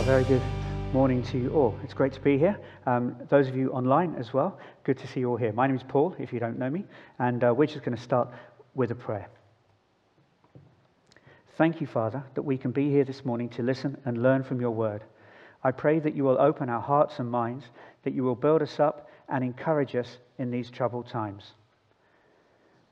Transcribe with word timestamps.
Well, 0.00 0.06
very 0.06 0.24
good 0.24 0.42
morning 0.94 1.22
to 1.24 1.36
you 1.36 1.50
all. 1.50 1.78
It's 1.84 1.92
great 1.92 2.14
to 2.14 2.22
be 2.22 2.38
here. 2.38 2.58
Um, 2.86 3.16
those 3.28 3.48
of 3.48 3.54
you 3.54 3.70
online 3.72 4.14
as 4.14 4.32
well, 4.32 4.58
good 4.82 4.96
to 4.96 5.06
see 5.06 5.20
you 5.20 5.28
all 5.28 5.36
here. 5.36 5.52
My 5.52 5.66
name 5.66 5.76
is 5.76 5.82
Paul, 5.86 6.16
if 6.18 6.32
you 6.32 6.40
don't 6.40 6.58
know 6.58 6.70
me, 6.70 6.86
and 7.18 7.44
uh, 7.44 7.52
we're 7.54 7.66
just 7.66 7.84
going 7.84 7.94
to 7.94 8.02
start 8.02 8.30
with 8.74 8.92
a 8.92 8.94
prayer. 8.94 9.28
Thank 11.58 11.82
you, 11.82 11.86
Father, 11.86 12.24
that 12.34 12.40
we 12.40 12.56
can 12.56 12.70
be 12.70 12.88
here 12.88 13.04
this 13.04 13.26
morning 13.26 13.50
to 13.50 13.62
listen 13.62 13.98
and 14.06 14.22
learn 14.22 14.42
from 14.42 14.58
your 14.58 14.70
word. 14.70 15.04
I 15.62 15.70
pray 15.70 15.98
that 15.98 16.16
you 16.16 16.24
will 16.24 16.40
open 16.40 16.70
our 16.70 16.80
hearts 16.80 17.18
and 17.18 17.30
minds, 17.30 17.66
that 18.04 18.14
you 18.14 18.24
will 18.24 18.34
build 18.34 18.62
us 18.62 18.80
up 18.80 19.10
and 19.28 19.44
encourage 19.44 19.94
us 19.94 20.16
in 20.38 20.50
these 20.50 20.70
troubled 20.70 21.10
times. 21.10 21.52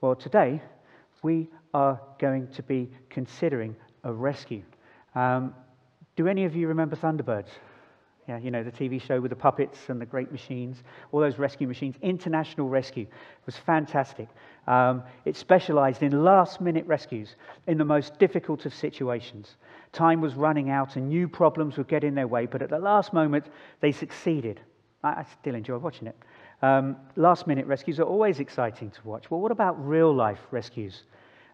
Well, 0.02 0.14
today 0.14 0.60
we 1.22 1.48
are 1.72 2.02
going 2.18 2.48
to 2.48 2.62
be 2.62 2.90
considering 3.08 3.76
a 4.04 4.12
rescue. 4.12 4.62
Um, 5.14 5.54
do 6.18 6.26
any 6.26 6.44
of 6.44 6.56
you 6.56 6.66
remember 6.66 6.96
Thunderbirds? 6.96 7.50
Yeah, 8.26 8.38
you 8.38 8.50
know, 8.50 8.64
the 8.64 8.72
TV 8.72 9.00
show 9.00 9.20
with 9.20 9.30
the 9.30 9.36
puppets 9.36 9.88
and 9.88 10.00
the 10.00 10.04
great 10.04 10.32
machines, 10.32 10.82
all 11.12 11.20
those 11.20 11.38
rescue 11.38 11.68
machines. 11.68 11.94
International 12.02 12.68
Rescue 12.68 13.06
was 13.46 13.56
fantastic. 13.56 14.28
Um, 14.66 15.04
it 15.24 15.36
specialized 15.36 16.02
in 16.02 16.24
last 16.24 16.60
minute 16.60 16.84
rescues 16.86 17.36
in 17.68 17.78
the 17.78 17.84
most 17.84 18.18
difficult 18.18 18.66
of 18.66 18.74
situations. 18.74 19.58
Time 19.92 20.20
was 20.20 20.34
running 20.34 20.70
out 20.70 20.96
and 20.96 21.08
new 21.08 21.28
problems 21.28 21.76
would 21.78 21.86
get 21.86 22.02
in 22.02 22.16
their 22.16 22.26
way, 22.26 22.46
but 22.46 22.62
at 22.62 22.68
the 22.68 22.80
last 22.80 23.12
moment, 23.12 23.46
they 23.80 23.92
succeeded. 23.92 24.60
I, 25.04 25.10
I 25.10 25.26
still 25.40 25.54
enjoy 25.54 25.78
watching 25.78 26.08
it. 26.08 26.16
Um, 26.62 26.96
last 27.14 27.46
minute 27.46 27.66
rescues 27.66 28.00
are 28.00 28.10
always 28.14 28.40
exciting 28.40 28.90
to 28.90 29.00
watch. 29.04 29.30
Well, 29.30 29.40
what 29.40 29.52
about 29.52 29.74
real 29.88 30.12
life 30.12 30.40
rescues? 30.50 31.04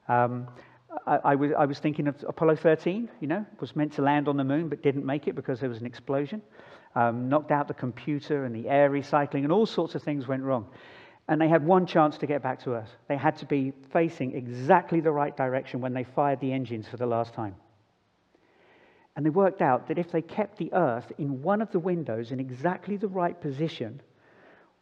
Um, 0.08 0.48
I, 1.06 1.34
was, 1.34 1.50
I 1.56 1.66
was 1.66 1.78
thinking 1.78 2.06
of 2.06 2.24
Apollo 2.26 2.56
13, 2.56 3.08
you 3.20 3.27
know, 3.27 3.44
was 3.60 3.74
meant 3.74 3.92
to 3.94 4.02
land 4.02 4.28
on 4.28 4.36
the 4.36 4.44
moon 4.44 4.69
but 4.69 4.82
didn't 4.82 5.05
make 5.05 5.27
it 5.28 5.34
because 5.34 5.60
there 5.60 5.69
was 5.69 5.80
an 5.80 5.86
explosion. 5.86 6.42
Um, 6.94 7.28
knocked 7.28 7.50
out 7.50 7.66
the 7.66 7.74
computer 7.74 8.44
and 8.44 8.55
the 8.55 8.69
air 8.69 8.88
recycling, 8.88 9.42
and 9.42 9.50
all 9.50 9.66
sorts 9.66 9.96
of 9.96 10.02
things 10.02 10.28
went 10.28 10.44
wrong. 10.44 10.69
And 11.27 11.41
they 11.41 11.48
had 11.48 11.66
one 11.66 11.86
chance 11.86 12.19
to 12.19 12.27
get 12.27 12.42
back 12.42 12.62
to 12.64 12.74
Earth. 12.74 12.91
They 13.08 13.16
had 13.16 13.36
to 13.38 13.46
be 13.46 13.72
facing 13.92 14.36
exactly 14.36 15.00
the 15.00 15.10
right 15.10 15.36
direction 15.36 15.80
when 15.80 15.92
they 15.92 16.04
fired 16.04 16.41
the 16.41 16.52
engines 16.52 16.86
for 16.86 16.97
the 16.97 17.06
last 17.06 17.34
time. 17.34 17.56
And 19.16 19.26
they 19.26 19.30
worked 19.30 19.62
out 19.62 19.88
that 19.88 19.98
if 19.98 20.12
they 20.12 20.22
kept 20.22 20.58
the 20.58 20.72
Earth 20.72 21.10
in 21.19 21.42
one 21.42 21.62
of 21.62 21.72
the 21.72 21.78
windows 21.80 22.30
in 22.30 22.38
exactly 22.38 22.97
the 22.97 23.08
right 23.08 23.41
position, 23.41 24.00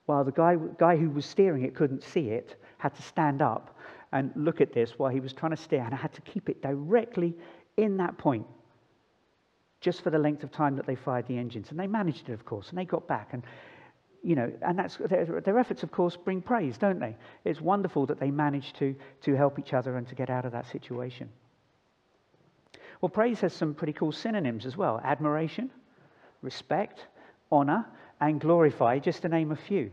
while 0.06 0.24
the 0.24 0.32
guy, 0.32 0.56
guy 0.78 0.96
who 0.96 1.08
was 1.10 1.24
steering 1.24 1.62
it 1.62 1.74
couldn't 1.74 2.02
see 2.02 2.28
it, 2.28 2.56
had 2.76 2.94
to 2.94 3.02
stand 3.02 3.40
up 3.40 3.74
and 4.12 4.30
look 4.36 4.60
at 4.60 4.72
this 4.72 4.98
while 4.98 5.10
he 5.10 5.20
was 5.20 5.32
trying 5.32 5.52
to 5.52 5.56
steer, 5.56 5.82
and 5.82 5.94
I 5.94 5.96
had 5.96 6.12
to 6.14 6.20
keep 6.22 6.48
it 6.48 6.62
directly 6.62 7.34
in 7.76 7.96
that 7.96 8.18
point 8.18 8.46
just 9.80 10.02
for 10.02 10.10
the 10.10 10.18
length 10.18 10.44
of 10.44 10.52
time 10.52 10.76
that 10.76 10.86
they 10.86 10.94
fired 10.94 11.26
the 11.26 11.36
engines. 11.36 11.70
And 11.70 11.78
they 11.78 11.88
managed 11.88 12.28
it, 12.28 12.32
of 12.32 12.44
course, 12.44 12.68
and 12.70 12.78
they 12.78 12.84
got 12.84 13.08
back. 13.08 13.30
And, 13.32 13.42
you 14.22 14.36
know, 14.36 14.52
and 14.62 14.78
that's, 14.78 14.96
their, 14.96 15.40
their 15.40 15.58
efforts, 15.58 15.82
of 15.82 15.90
course, 15.90 16.16
bring 16.16 16.40
praise, 16.40 16.78
don't 16.78 17.00
they? 17.00 17.16
It's 17.44 17.60
wonderful 17.60 18.06
that 18.06 18.20
they 18.20 18.30
managed 18.30 18.76
to, 18.76 18.94
to 19.22 19.34
help 19.34 19.58
each 19.58 19.72
other 19.72 19.96
and 19.96 20.06
to 20.08 20.14
get 20.14 20.30
out 20.30 20.44
of 20.44 20.52
that 20.52 20.70
situation. 20.70 21.28
Well, 23.00 23.08
praise 23.08 23.40
has 23.40 23.52
some 23.52 23.74
pretty 23.74 23.92
cool 23.92 24.12
synonyms 24.12 24.64
as 24.64 24.76
well 24.76 25.00
admiration, 25.02 25.70
respect, 26.42 27.06
honor, 27.50 27.84
and 28.20 28.40
glorify, 28.40 29.00
just 29.00 29.22
to 29.22 29.28
name 29.28 29.50
a 29.50 29.56
few. 29.56 29.90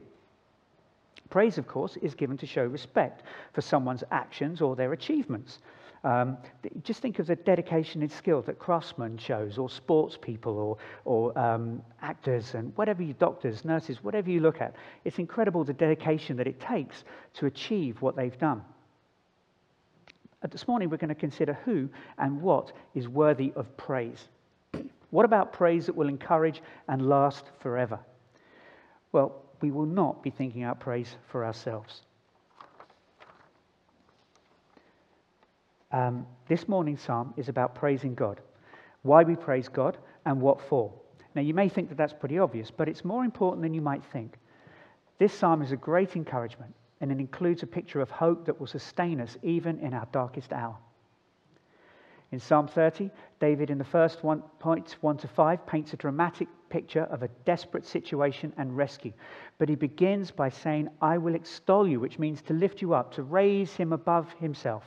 Praise, 1.30 1.58
of 1.58 1.68
course, 1.68 1.96
is 1.98 2.16
given 2.16 2.38
to 2.38 2.46
show 2.48 2.66
respect 2.66 3.24
for 3.54 3.62
someone's 3.62 4.04
actions 4.12 4.62
or 4.62 4.76
their 4.76 4.94
achievements. 4.94 5.60
Um, 6.04 6.38
just 6.84 7.02
think 7.02 7.20
of 7.20 7.28
the 7.28 7.36
dedication 7.36 8.02
and 8.02 8.12
skill 8.12 8.42
that 8.44 8.58
craftsmen 8.58 9.18
shows, 9.18 9.58
or 9.58 9.70
sports 9.70 10.18
people, 10.20 10.58
or, 10.58 10.78
or 11.04 11.38
um, 11.38 11.82
actors, 12.02 12.56
and 12.56 12.76
whatever 12.78 13.04
you, 13.04 13.14
doctors, 13.14 13.66
nurses, 13.66 14.04
whatever 14.04 14.30
you 14.30 14.40
look 14.40 14.62
at. 14.62 14.76
It's 15.04 15.20
incredible 15.20 15.64
the 15.64 15.74
dedication 15.74 16.38
that 16.38 16.48
it 16.48 16.60
takes 16.62 17.04
to 17.36 17.48
achieve 17.48 18.02
what 18.02 18.16
they've 18.16 18.38
done. 18.38 18.64
Uh, 20.42 20.48
this 20.48 20.70
morning, 20.70 20.90
we're 20.90 20.98
going 20.98 21.10
to 21.10 21.16
consider 21.16 21.58
who 21.66 21.90
and 22.18 22.42
what 22.42 22.72
is 22.96 23.10
worthy 23.10 23.52
of 23.58 23.76
praise. 23.76 24.30
what 25.10 25.26
about 25.26 25.52
praise 25.52 25.86
that 25.86 25.96
will 25.96 26.08
encourage 26.08 26.62
and 26.88 27.10
last 27.10 27.44
forever? 27.60 28.00
Well, 29.12 29.44
we 29.62 29.72
will 29.72 29.86
not 29.86 30.24
be 30.24 30.30
thinking 30.30 30.64
out 30.64 30.80
praise 30.80 31.16
for 31.28 31.46
ourselves. 31.46 32.02
Um, 35.92 36.28
this 36.48 36.68
morning's 36.68 37.02
psalm 37.02 37.34
is 37.36 37.50
about 37.50 37.76
praising 37.76 38.14
God, 38.14 38.42
why 39.02 39.24
we 39.24 39.36
praise 39.36 39.68
God, 39.68 39.98
and 40.26 40.40
what 40.40 40.62
for. 40.62 40.94
Now, 41.36 41.42
you 41.42 41.54
may 41.54 41.70
think 41.70 41.90
that 41.90 41.98
that's 41.98 42.14
pretty 42.14 42.38
obvious, 42.38 42.72
but 42.72 42.88
it's 42.88 43.06
more 43.06 43.24
important 43.24 43.64
than 43.64 43.74
you 43.74 43.82
might 43.82 44.04
think. 44.12 44.38
This 45.18 45.34
psalm 45.34 45.62
is 45.62 45.72
a 45.72 45.78
great 45.78 46.16
encouragement, 46.16 46.74
and 47.02 47.12
it 47.12 47.20
includes 47.20 47.64
a 47.64 47.68
picture 47.68 48.02
of 48.02 48.10
hope 48.10 48.46
that 48.46 48.60
will 48.60 48.68
sustain 48.68 49.20
us 49.20 49.38
even 49.42 49.80
in 49.80 49.94
our 49.94 50.08
darkest 50.12 50.54
hour. 50.54 50.78
In 52.32 52.40
Psalm 52.40 52.68
30, 52.68 53.10
David, 53.40 53.72
in 53.72 53.80
the 53.80 53.84
first 53.84 54.24
one, 54.24 54.44
points 54.60 54.94
1 55.02 55.18
to 55.18 55.28
5, 55.28 55.66
paints 55.66 55.94
a 55.94 55.98
dramatic 55.98 56.48
picture 56.70 57.04
of 57.04 57.24
a 57.24 57.30
desperate 57.46 57.86
situation 57.86 58.54
and 58.58 58.76
rescue. 58.76 59.14
But 59.58 59.70
he 59.70 59.76
begins 59.76 60.32
by 60.32 60.50
saying, 60.50 60.90
I 61.02 61.18
will 61.18 61.36
extol 61.36 61.88
you, 61.88 62.00
which 62.00 62.20
means 62.20 62.42
to 62.44 62.54
lift 62.54 62.82
you 62.82 62.94
up, 62.94 63.14
to 63.14 63.24
raise 63.24 63.74
him 63.74 63.94
above 63.94 64.32
himself. 64.40 64.84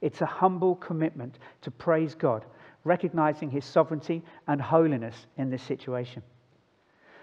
It's 0.00 0.20
a 0.20 0.26
humble 0.26 0.76
commitment 0.76 1.38
to 1.62 1.70
praise 1.70 2.14
God, 2.14 2.44
recognizing 2.84 3.50
his 3.50 3.64
sovereignty 3.64 4.22
and 4.46 4.60
holiness 4.60 5.26
in 5.36 5.50
this 5.50 5.62
situation. 5.62 6.22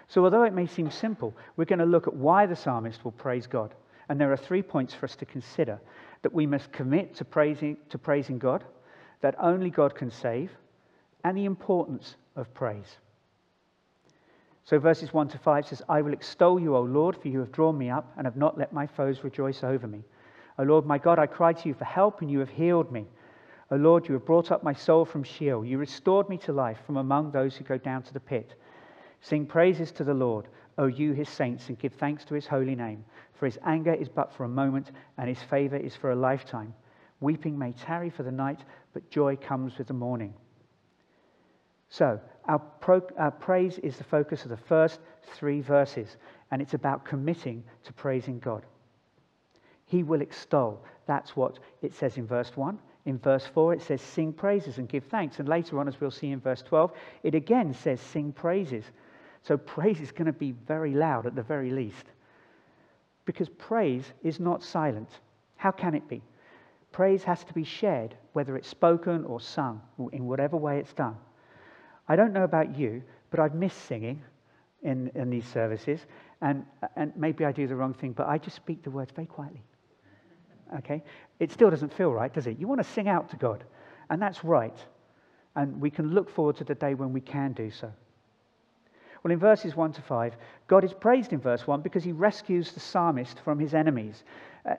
So, 0.08 0.24
although 0.24 0.42
it 0.42 0.52
may 0.52 0.66
seem 0.66 0.90
simple, 0.90 1.34
we're 1.56 1.64
going 1.64 1.78
to 1.78 1.86
look 1.86 2.06
at 2.06 2.14
why 2.14 2.46
the 2.46 2.56
psalmist 2.56 3.04
will 3.04 3.12
praise 3.12 3.46
God. 3.46 3.74
And 4.08 4.20
there 4.20 4.32
are 4.32 4.36
three 4.36 4.62
points 4.62 4.92
for 4.92 5.06
us 5.06 5.16
to 5.16 5.24
consider 5.24 5.80
that 6.22 6.34
we 6.34 6.46
must 6.46 6.72
commit 6.72 7.14
to 7.16 7.24
praising, 7.24 7.78
to 7.88 7.98
praising 7.98 8.38
God 8.38 8.64
that 9.22 9.34
only 9.40 9.70
God 9.70 9.94
can 9.94 10.10
save, 10.10 10.50
and 11.24 11.34
the 11.34 11.46
importance 11.46 12.16
of 12.36 12.52
praise. 12.52 12.98
So, 14.64 14.78
verses 14.78 15.12
1 15.12 15.28
to 15.28 15.38
5 15.38 15.66
says, 15.66 15.82
I 15.88 16.00
will 16.00 16.14
extol 16.14 16.58
you, 16.58 16.74
O 16.74 16.80
Lord, 16.80 17.16
for 17.16 17.28
you 17.28 17.38
have 17.40 17.52
drawn 17.52 17.76
me 17.76 17.90
up 17.90 18.12
and 18.16 18.26
have 18.26 18.36
not 18.36 18.56
let 18.56 18.72
my 18.72 18.86
foes 18.86 19.22
rejoice 19.22 19.62
over 19.62 19.86
me. 19.86 20.02
O 20.58 20.62
Lord, 20.62 20.86
my 20.86 20.96
God, 20.96 21.18
I 21.18 21.26
cried 21.26 21.58
to 21.58 21.68
you 21.68 21.74
for 21.74 21.84
help, 21.84 22.22
and 22.22 22.30
you 22.30 22.38
have 22.38 22.48
healed 22.48 22.90
me. 22.90 23.06
O 23.70 23.76
Lord, 23.76 24.08
you 24.08 24.14
have 24.14 24.24
brought 24.24 24.50
up 24.50 24.62
my 24.62 24.72
soul 24.72 25.04
from 25.04 25.22
Sheol. 25.22 25.66
You 25.66 25.76
restored 25.76 26.30
me 26.30 26.38
to 26.38 26.52
life 26.52 26.78
from 26.86 26.96
among 26.96 27.30
those 27.30 27.56
who 27.56 27.64
go 27.64 27.76
down 27.76 28.02
to 28.04 28.14
the 28.14 28.20
pit. 28.20 28.54
Sing 29.20 29.44
praises 29.46 29.92
to 29.92 30.04
the 30.04 30.14
Lord, 30.14 30.48
O 30.78 30.86
you, 30.86 31.12
his 31.12 31.28
saints, 31.28 31.68
and 31.68 31.78
give 31.78 31.92
thanks 31.94 32.24
to 32.26 32.34
his 32.34 32.46
holy 32.46 32.74
name. 32.74 33.04
For 33.34 33.46
his 33.46 33.58
anger 33.64 33.92
is 33.92 34.08
but 34.08 34.32
for 34.32 34.44
a 34.44 34.48
moment, 34.48 34.92
and 35.18 35.28
his 35.28 35.42
favor 35.42 35.76
is 35.76 35.94
for 35.94 36.12
a 36.12 36.16
lifetime. 36.16 36.72
Weeping 37.20 37.58
may 37.58 37.72
tarry 37.72 38.10
for 38.10 38.22
the 38.22 38.32
night, 38.32 38.60
but 38.92 39.10
joy 39.10 39.36
comes 39.36 39.76
with 39.76 39.88
the 39.88 39.94
morning. 39.94 40.34
So, 41.88 42.20
our, 42.46 42.58
pro- 42.58 43.08
our, 43.18 43.30
praise 43.30 43.78
is 43.78 43.96
the 43.96 44.04
focus 44.04 44.44
of 44.44 44.50
the 44.50 44.56
first 44.56 45.00
three 45.34 45.60
verses, 45.60 46.16
and 46.50 46.60
it's 46.60 46.74
about 46.74 47.04
committing 47.04 47.64
to 47.84 47.92
praising 47.92 48.38
God. 48.38 48.64
He 49.86 50.02
will 50.02 50.20
extol. 50.20 50.84
That's 51.06 51.36
what 51.36 51.58
it 51.82 51.94
says 51.94 52.16
in 52.16 52.26
verse 52.26 52.56
1. 52.56 52.78
In 53.06 53.18
verse 53.18 53.46
4, 53.46 53.74
it 53.74 53.82
says, 53.82 54.00
Sing 54.00 54.32
praises 54.32 54.78
and 54.78 54.88
give 54.88 55.04
thanks. 55.04 55.38
And 55.38 55.48
later 55.48 55.78
on, 55.78 55.88
as 55.88 56.00
we'll 56.00 56.10
see 56.10 56.30
in 56.30 56.40
verse 56.40 56.62
12, 56.62 56.92
it 57.22 57.34
again 57.34 57.74
says, 57.74 58.00
Sing 58.00 58.32
praises. 58.32 58.84
So 59.42 59.56
praise 59.74 60.00
is 60.00 60.12
going 60.12 60.26
to 60.26 60.32
be 60.32 60.52
very 60.52 60.94
loud 60.94 61.26
at 61.26 61.34
the 61.34 61.42
very 61.42 61.70
least. 61.70 62.06
Because 63.26 63.48
praise 63.48 64.04
is 64.22 64.40
not 64.40 64.62
silent. 64.62 65.08
How 65.56 65.70
can 65.70 65.94
it 65.94 66.08
be? 66.08 66.22
Praise 66.92 67.24
has 67.24 67.42
to 67.44 67.52
be 67.52 67.64
shared, 67.64 68.14
whether 68.34 68.56
it's 68.56 68.68
spoken 68.68 69.24
or 69.24 69.40
sung, 69.40 69.80
in 70.12 70.26
whatever 70.26 70.56
way 70.56 70.78
it's 70.78 70.92
done. 70.92 71.16
I 72.08 72.16
don't 72.16 72.32
know 72.32 72.44
about 72.44 72.76
you, 72.78 73.02
but 73.30 73.40
I've 73.40 73.54
missed 73.54 73.84
singing 73.86 74.22
in, 74.82 75.10
in 75.14 75.30
these 75.30 75.46
services, 75.46 76.00
and, 76.40 76.64
and 76.96 77.12
maybe 77.16 77.44
I 77.44 77.52
do 77.52 77.66
the 77.66 77.74
wrong 77.74 77.94
thing, 77.94 78.12
but 78.12 78.28
I 78.28 78.38
just 78.38 78.56
speak 78.56 78.82
the 78.82 78.90
words 78.90 79.12
very 79.14 79.26
quietly. 79.26 79.62
Okay? 80.78 81.02
It 81.40 81.50
still 81.50 81.70
doesn't 81.70 81.92
feel 81.92 82.12
right, 82.12 82.32
does 82.32 82.46
it? 82.46 82.58
You 82.58 82.68
want 82.68 82.82
to 82.82 82.88
sing 82.88 83.08
out 83.08 83.30
to 83.30 83.36
God, 83.36 83.64
and 84.10 84.20
that's 84.20 84.44
right. 84.44 84.76
And 85.56 85.80
we 85.80 85.90
can 85.90 86.12
look 86.12 86.28
forward 86.28 86.56
to 86.56 86.64
the 86.64 86.74
day 86.74 86.94
when 86.94 87.12
we 87.12 87.20
can 87.20 87.52
do 87.52 87.70
so. 87.70 87.90
Well, 89.22 89.32
in 89.32 89.38
verses 89.38 89.74
1 89.74 89.92
to 89.94 90.02
5, 90.02 90.36
God 90.66 90.84
is 90.84 90.92
praised 90.92 91.32
in 91.32 91.40
verse 91.40 91.66
1 91.66 91.80
because 91.80 92.04
he 92.04 92.12
rescues 92.12 92.72
the 92.72 92.80
psalmist 92.80 93.40
from 93.40 93.58
his 93.58 93.72
enemies. 93.72 94.22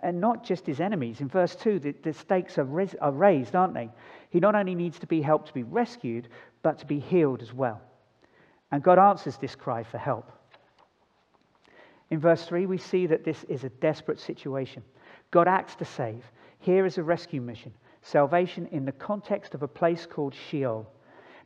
And 0.02 0.20
not 0.20 0.44
just 0.44 0.66
his 0.66 0.80
enemies. 0.80 1.22
In 1.22 1.28
verse 1.28 1.56
2, 1.56 1.80
the, 1.80 1.96
the 2.04 2.14
stakes 2.14 2.58
are, 2.58 2.88
are 3.02 3.12
raised, 3.12 3.56
aren't 3.56 3.76
they? 3.76 3.90
He 4.32 4.40
not 4.40 4.56
only 4.56 4.74
needs 4.74 4.98
to 5.00 5.08
be 5.08 5.22
helped 5.22 5.48
to 5.48 5.54
be 5.54 5.64
rescued, 5.64 6.28
but 6.64 6.80
to 6.80 6.86
be 6.86 7.00
healed 7.00 7.42
as 7.42 7.54
well. 7.54 7.82
And 8.72 8.82
God 8.82 8.98
answers 8.98 9.38
this 9.38 9.56
cry 9.56 9.84
for 9.84 10.00
help. 10.00 10.32
In 12.10 12.20
verse 12.20 12.46
3, 12.46 12.66
we 12.66 12.78
see 12.78 13.08
that 13.08 13.24
this 13.24 13.44
is 13.46 13.64
a 13.64 13.70
desperate 13.70 14.20
situation. 14.20 14.84
God 15.32 15.48
acts 15.48 15.76
to 15.76 15.86
save. 15.86 16.24
Here 16.60 16.86
is 16.86 16.98
a 16.98 17.04
rescue 17.04 17.42
mission 17.42 17.74
salvation 18.02 18.68
in 18.72 18.86
the 18.86 18.92
context 18.92 19.56
of 19.56 19.64
a 19.64 19.68
place 19.68 20.06
called 20.06 20.36
Sheol. 20.36 20.88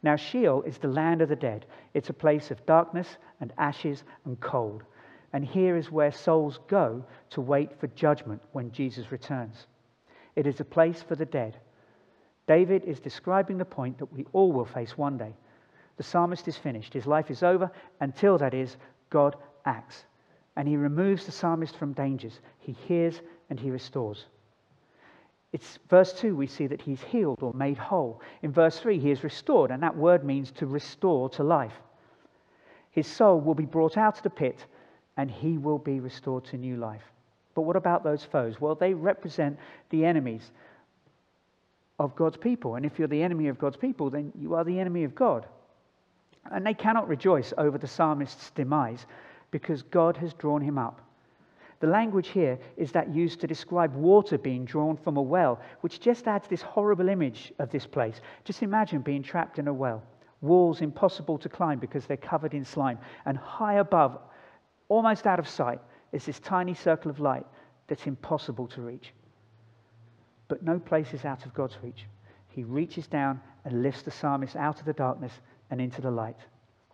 Now, 0.03 0.17
Sheol 0.17 0.61
is 0.63 0.77
the 0.77 0.89
land 0.89 1.21
of 1.21 1.29
the 1.29 1.35
dead. 1.35 1.65
It's 1.93 2.09
a 2.09 2.13
place 2.13 2.51
of 2.51 2.65
darkness 2.65 3.07
and 3.39 3.53
ashes 3.57 4.03
and 4.25 4.37
cold. 4.41 4.83
And 5.33 5.45
here 5.45 5.77
is 5.77 5.91
where 5.91 6.11
souls 6.11 6.59
go 6.67 7.03
to 7.31 7.41
wait 7.41 7.79
for 7.79 7.87
judgment 7.87 8.41
when 8.51 8.71
Jesus 8.71 9.11
returns. 9.11 9.67
It 10.35 10.47
is 10.47 10.59
a 10.59 10.65
place 10.65 11.01
for 11.01 11.15
the 11.15 11.25
dead. 11.25 11.57
David 12.47 12.83
is 12.85 12.99
describing 12.99 13.57
the 13.57 13.65
point 13.65 13.99
that 13.99 14.11
we 14.11 14.25
all 14.33 14.51
will 14.51 14.65
face 14.65 14.97
one 14.97 15.17
day. 15.17 15.35
The 15.97 16.03
psalmist 16.03 16.47
is 16.47 16.57
finished. 16.57 16.93
His 16.93 17.05
life 17.05 17.29
is 17.29 17.43
over. 17.43 17.71
Until 17.99 18.37
that 18.39 18.53
is, 18.53 18.77
God 19.09 19.35
acts. 19.65 20.05
And 20.55 20.67
he 20.67 20.77
removes 20.77 21.25
the 21.25 21.31
psalmist 21.31 21.75
from 21.75 21.93
dangers. 21.93 22.39
He 22.57 22.71
hears 22.71 23.21
and 23.49 23.59
he 23.59 23.69
restores. 23.69 24.25
It's 25.51 25.79
verse 25.89 26.13
2, 26.13 26.35
we 26.35 26.47
see 26.47 26.67
that 26.67 26.81
he's 26.81 27.01
healed 27.01 27.41
or 27.41 27.53
made 27.53 27.77
whole. 27.77 28.21
In 28.43 28.51
verse 28.51 28.79
3, 28.79 28.99
he 28.99 29.09
is 29.09 29.23
restored, 29.23 29.71
and 29.71 29.81
that 29.81 29.97
word 29.97 30.23
means 30.23 30.51
to 30.53 30.67
restore 30.67 31.29
to 31.29 31.43
life. 31.43 31.73
His 32.91 33.07
soul 33.07 33.39
will 33.39 33.55
be 33.55 33.65
brought 33.65 33.97
out 33.97 34.17
of 34.17 34.23
the 34.23 34.29
pit, 34.29 34.65
and 35.19 35.29
he 35.29 35.57
will 35.57 35.77
be 35.77 35.99
restored 35.99 36.45
to 36.45 36.57
new 36.57 36.77
life. 36.77 37.03
But 37.53 37.63
what 37.63 37.75
about 37.75 38.05
those 38.05 38.23
foes? 38.23 38.61
Well, 38.61 38.73
they 38.73 38.93
represent 38.93 39.59
the 39.89 40.05
enemies 40.05 40.49
of 41.99 42.15
God's 42.15 42.37
people. 42.37 42.75
And 42.75 42.85
if 42.85 42.97
you're 42.97 43.09
the 43.09 43.21
enemy 43.21 43.49
of 43.49 43.59
God's 43.59 43.75
people, 43.75 44.09
then 44.09 44.31
you 44.33 44.53
are 44.53 44.63
the 44.63 44.79
enemy 44.79 45.03
of 45.03 45.13
God. 45.13 45.45
And 46.49 46.65
they 46.65 46.73
cannot 46.73 47.09
rejoice 47.09 47.53
over 47.57 47.77
the 47.77 47.85
psalmist's 47.85 48.51
demise 48.51 49.05
because 49.51 49.81
God 49.81 50.15
has 50.15 50.33
drawn 50.35 50.61
him 50.61 50.77
up. 50.77 51.01
The 51.81 51.87
language 51.87 52.29
here 52.29 52.57
is 52.77 52.93
that 52.93 53.13
used 53.13 53.41
to 53.41 53.47
describe 53.47 53.93
water 53.93 54.37
being 54.37 54.63
drawn 54.63 54.95
from 54.95 55.17
a 55.17 55.21
well, 55.21 55.59
which 55.81 55.99
just 55.99 56.29
adds 56.29 56.47
this 56.47 56.61
horrible 56.61 57.09
image 57.09 57.51
of 57.59 57.69
this 57.71 57.85
place. 57.85 58.21
Just 58.45 58.63
imagine 58.63 59.01
being 59.01 59.23
trapped 59.23 59.59
in 59.59 59.67
a 59.67 59.73
well, 59.73 60.01
walls 60.39 60.79
impossible 60.79 61.37
to 61.39 61.49
climb 61.49 61.77
because 61.77 62.05
they're 62.05 62.15
covered 62.15 62.53
in 62.53 62.63
slime, 62.63 62.99
and 63.25 63.37
high 63.37 63.79
above, 63.79 64.17
almost 64.89 65.25
out 65.25 65.39
of 65.39 65.47
sight, 65.47 65.79
is 66.11 66.25
this 66.25 66.39
tiny 66.39 66.73
circle 66.73 67.09
of 67.09 67.19
light 67.19 67.45
that's 67.87 68.07
impossible 68.07 68.67
to 68.67 68.81
reach. 68.81 69.13
But 70.47 70.63
no 70.63 70.79
place 70.79 71.13
is 71.13 71.25
out 71.25 71.45
of 71.45 71.53
God's 71.53 71.77
reach. 71.81 72.05
He 72.49 72.63
reaches 72.63 73.07
down 73.07 73.39
and 73.63 73.83
lifts 73.83 74.01
the 74.01 74.11
psalmist 74.11 74.55
out 74.55 74.79
of 74.79 74.85
the 74.85 74.93
darkness 74.93 75.31
and 75.69 75.79
into 75.79 76.01
the 76.01 76.11
light. 76.11 76.37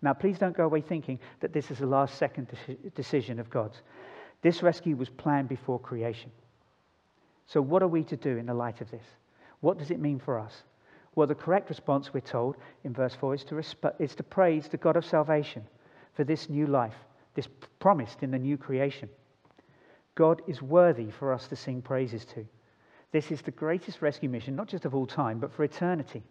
Now, 0.01 0.13
please 0.13 0.37
don't 0.37 0.55
go 0.55 0.65
away 0.65 0.81
thinking 0.81 1.19
that 1.39 1.53
this 1.53 1.71
is 1.71 1.81
a 1.81 1.85
last 1.85 2.17
second 2.17 2.47
decision 2.93 3.39
of 3.39 3.49
God's. 3.49 3.81
This 4.41 4.61
rescue 4.61 4.95
was 4.95 5.09
planned 5.09 5.49
before 5.49 5.79
creation. 5.79 6.29
So, 7.47 7.61
what 7.61 7.81
are 7.81 7.87
we 7.87 8.03
to 8.03 8.17
do 8.17 8.37
in 8.37 8.45
the 8.45 8.53
light 8.53 8.81
of 8.81 8.91
this? 8.91 9.05
What 9.61 9.77
does 9.77 9.91
it 9.91 9.99
mean 9.99 10.19
for 10.19 10.37
us? 10.37 10.63
Well, 11.15 11.27
the 11.27 11.35
correct 11.35 11.69
response, 11.69 12.13
we're 12.13 12.19
told 12.19 12.57
in 12.83 12.93
verse 12.93 13.15
4, 13.15 13.35
is 13.35 13.43
to, 13.45 13.55
resp- 13.55 13.99
is 13.99 14.15
to 14.15 14.23
praise 14.23 14.67
the 14.67 14.77
God 14.77 14.97
of 14.97 15.05
salvation 15.05 15.63
for 16.13 16.23
this 16.23 16.49
new 16.49 16.67
life, 16.67 16.95
this 17.35 17.47
promised 17.79 18.23
in 18.23 18.31
the 18.31 18.39
new 18.39 18.57
creation. 18.57 19.09
God 20.15 20.41
is 20.47 20.61
worthy 20.61 21.11
for 21.11 21.33
us 21.33 21.47
to 21.47 21.55
sing 21.55 21.81
praises 21.81 22.25
to. 22.25 22.45
This 23.11 23.31
is 23.31 23.41
the 23.41 23.51
greatest 23.51 24.01
rescue 24.01 24.29
mission, 24.29 24.55
not 24.55 24.67
just 24.67 24.85
of 24.85 24.95
all 24.95 25.05
time, 25.05 25.39
but 25.39 25.53
for 25.53 25.63
eternity. 25.63 26.23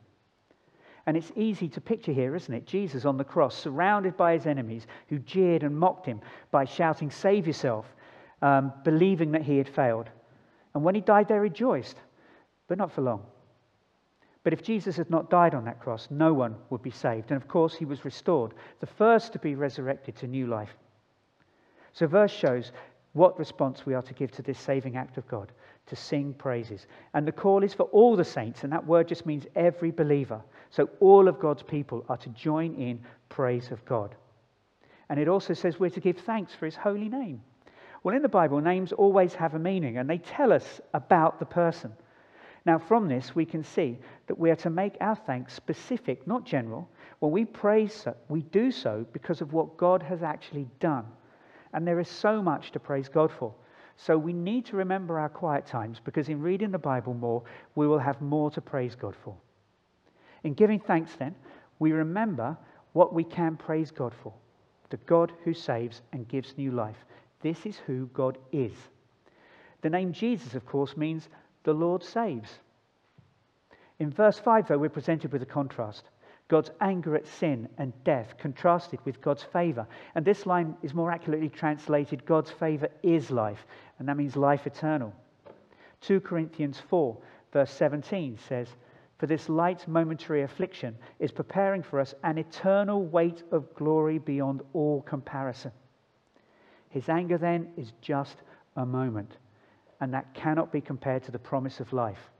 And 1.06 1.16
it's 1.16 1.32
easy 1.36 1.68
to 1.68 1.80
picture 1.80 2.12
here, 2.12 2.34
isn't 2.34 2.54
it? 2.54 2.66
Jesus 2.66 3.04
on 3.04 3.18
the 3.18 3.24
cross, 3.24 3.54
surrounded 3.56 4.16
by 4.16 4.32
his 4.32 4.46
enemies 4.46 4.86
who 5.08 5.18
jeered 5.18 5.62
and 5.62 5.78
mocked 5.78 6.06
him 6.06 6.20
by 6.50 6.64
shouting, 6.64 7.10
Save 7.10 7.46
yourself, 7.46 7.86
um, 8.40 8.72
believing 8.84 9.32
that 9.32 9.42
he 9.42 9.58
had 9.58 9.68
failed. 9.68 10.08
And 10.74 10.82
when 10.82 10.94
he 10.94 11.02
died, 11.02 11.28
they 11.28 11.38
rejoiced, 11.38 11.96
but 12.68 12.78
not 12.78 12.90
for 12.90 13.02
long. 13.02 13.22
But 14.42 14.52
if 14.52 14.62
Jesus 14.62 14.96
had 14.96 15.10
not 15.10 15.30
died 15.30 15.54
on 15.54 15.64
that 15.64 15.80
cross, 15.80 16.08
no 16.10 16.32
one 16.32 16.56
would 16.70 16.82
be 16.82 16.90
saved. 16.90 17.30
And 17.30 17.40
of 17.40 17.48
course, 17.48 17.74
he 17.74 17.84
was 17.84 18.04
restored, 18.04 18.54
the 18.80 18.86
first 18.86 19.32
to 19.32 19.38
be 19.38 19.54
resurrected 19.54 20.16
to 20.16 20.26
new 20.26 20.46
life. 20.46 20.74
So, 21.94 22.06
verse 22.06 22.32
shows 22.32 22.72
what 23.12 23.38
response 23.38 23.86
we 23.86 23.94
are 23.94 24.02
to 24.02 24.14
give 24.14 24.32
to 24.32 24.42
this 24.42 24.58
saving 24.58 24.96
act 24.96 25.16
of 25.16 25.26
God 25.28 25.52
to 25.86 25.96
sing 25.96 26.34
praises. 26.34 26.86
And 27.12 27.26
the 27.26 27.32
call 27.32 27.62
is 27.62 27.74
for 27.74 27.84
all 27.84 28.16
the 28.16 28.24
saints, 28.24 28.64
and 28.64 28.72
that 28.72 28.86
word 28.86 29.06
just 29.06 29.26
means 29.26 29.46
every 29.54 29.90
believer. 29.90 30.40
So, 30.70 30.88
all 31.00 31.28
of 31.28 31.38
God's 31.38 31.62
people 31.62 32.04
are 32.08 32.16
to 32.18 32.28
join 32.30 32.74
in 32.74 33.00
praise 33.28 33.70
of 33.70 33.84
God. 33.84 34.14
And 35.08 35.20
it 35.20 35.28
also 35.28 35.54
says 35.54 35.78
we're 35.78 35.90
to 35.90 36.00
give 36.00 36.18
thanks 36.18 36.54
for 36.54 36.64
his 36.66 36.76
holy 36.76 37.08
name. 37.08 37.42
Well, 38.02 38.16
in 38.16 38.22
the 38.22 38.28
Bible, 38.28 38.60
names 38.60 38.92
always 38.92 39.34
have 39.34 39.54
a 39.54 39.58
meaning 39.58 39.98
and 39.98 40.08
they 40.08 40.18
tell 40.18 40.52
us 40.52 40.80
about 40.92 41.38
the 41.38 41.46
person. 41.46 41.92
Now, 42.66 42.78
from 42.78 43.08
this, 43.08 43.34
we 43.34 43.44
can 43.44 43.62
see 43.62 43.98
that 44.26 44.38
we 44.38 44.50
are 44.50 44.56
to 44.56 44.70
make 44.70 44.96
our 45.00 45.16
thanks 45.16 45.52
specific, 45.52 46.26
not 46.26 46.44
general. 46.44 46.88
When 47.18 47.32
we 47.32 47.44
praise, 47.44 48.06
we 48.28 48.42
do 48.42 48.70
so 48.70 49.06
because 49.12 49.40
of 49.42 49.52
what 49.52 49.76
God 49.76 50.02
has 50.02 50.22
actually 50.22 50.66
done. 50.80 51.04
And 51.74 51.86
there 51.86 52.00
is 52.00 52.08
so 52.08 52.40
much 52.40 52.70
to 52.72 52.80
praise 52.80 53.08
God 53.08 53.30
for. 53.30 53.52
So 53.96 54.16
we 54.16 54.32
need 54.32 54.64
to 54.66 54.76
remember 54.76 55.18
our 55.18 55.28
quiet 55.28 55.66
times 55.66 56.00
because 56.02 56.28
in 56.28 56.40
reading 56.40 56.70
the 56.70 56.78
Bible 56.78 57.14
more, 57.14 57.42
we 57.74 57.86
will 57.86 57.98
have 57.98 58.20
more 58.20 58.50
to 58.52 58.60
praise 58.60 58.94
God 58.94 59.14
for. 59.22 59.36
In 60.42 60.54
giving 60.54 60.80
thanks, 60.80 61.14
then, 61.16 61.34
we 61.78 61.92
remember 61.92 62.56
what 62.92 63.12
we 63.12 63.24
can 63.24 63.56
praise 63.56 63.90
God 63.90 64.14
for 64.22 64.32
the 64.90 64.96
God 64.98 65.32
who 65.44 65.52
saves 65.52 66.02
and 66.12 66.28
gives 66.28 66.56
new 66.56 66.70
life. 66.70 66.96
This 67.42 67.66
is 67.66 67.76
who 67.78 68.06
God 68.14 68.38
is. 68.52 68.72
The 69.82 69.90
name 69.90 70.12
Jesus, 70.12 70.54
of 70.54 70.64
course, 70.66 70.96
means 70.96 71.28
the 71.64 71.72
Lord 71.72 72.04
saves. 72.04 72.60
In 73.98 74.10
verse 74.10 74.38
5, 74.38 74.68
though, 74.68 74.78
we're 74.78 74.88
presented 74.88 75.32
with 75.32 75.42
a 75.42 75.46
contrast. 75.46 76.04
God's 76.54 76.70
anger 76.80 77.16
at 77.16 77.26
sin 77.26 77.68
and 77.78 77.92
death 78.04 78.36
contrasted 78.38 79.00
with 79.04 79.20
God's 79.20 79.42
favor. 79.42 79.88
And 80.14 80.24
this 80.24 80.46
line 80.46 80.76
is 80.84 80.94
more 80.94 81.10
accurately 81.10 81.48
translated 81.48 82.24
God's 82.24 82.52
favor 82.52 82.86
is 83.02 83.32
life, 83.32 83.66
and 83.98 84.08
that 84.08 84.16
means 84.16 84.36
life 84.36 84.64
eternal. 84.64 85.12
2 86.02 86.20
Corinthians 86.20 86.80
4, 86.88 87.18
verse 87.52 87.72
17 87.72 88.38
says, 88.38 88.68
For 89.18 89.26
this 89.26 89.48
light 89.48 89.88
momentary 89.88 90.42
affliction 90.42 90.96
is 91.18 91.32
preparing 91.32 91.82
for 91.82 91.98
us 91.98 92.14
an 92.22 92.38
eternal 92.38 93.04
weight 93.04 93.42
of 93.50 93.74
glory 93.74 94.18
beyond 94.18 94.62
all 94.74 95.02
comparison. 95.02 95.72
His 96.88 97.08
anger 97.08 97.36
then 97.36 97.72
is 97.76 97.94
just 98.00 98.36
a 98.76 98.86
moment, 98.86 99.38
and 100.00 100.14
that 100.14 100.34
cannot 100.34 100.70
be 100.70 100.80
compared 100.80 101.24
to 101.24 101.32
the 101.32 101.38
promise 101.40 101.80
of 101.80 101.92
life. 101.92 102.30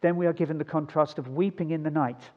Then 0.00 0.16
we 0.16 0.26
are 0.28 0.32
given 0.32 0.58
the 0.58 0.64
contrast 0.64 1.18
of 1.18 1.26
weeping 1.26 1.72
in 1.72 1.82
the 1.82 1.90
night. 1.90 2.30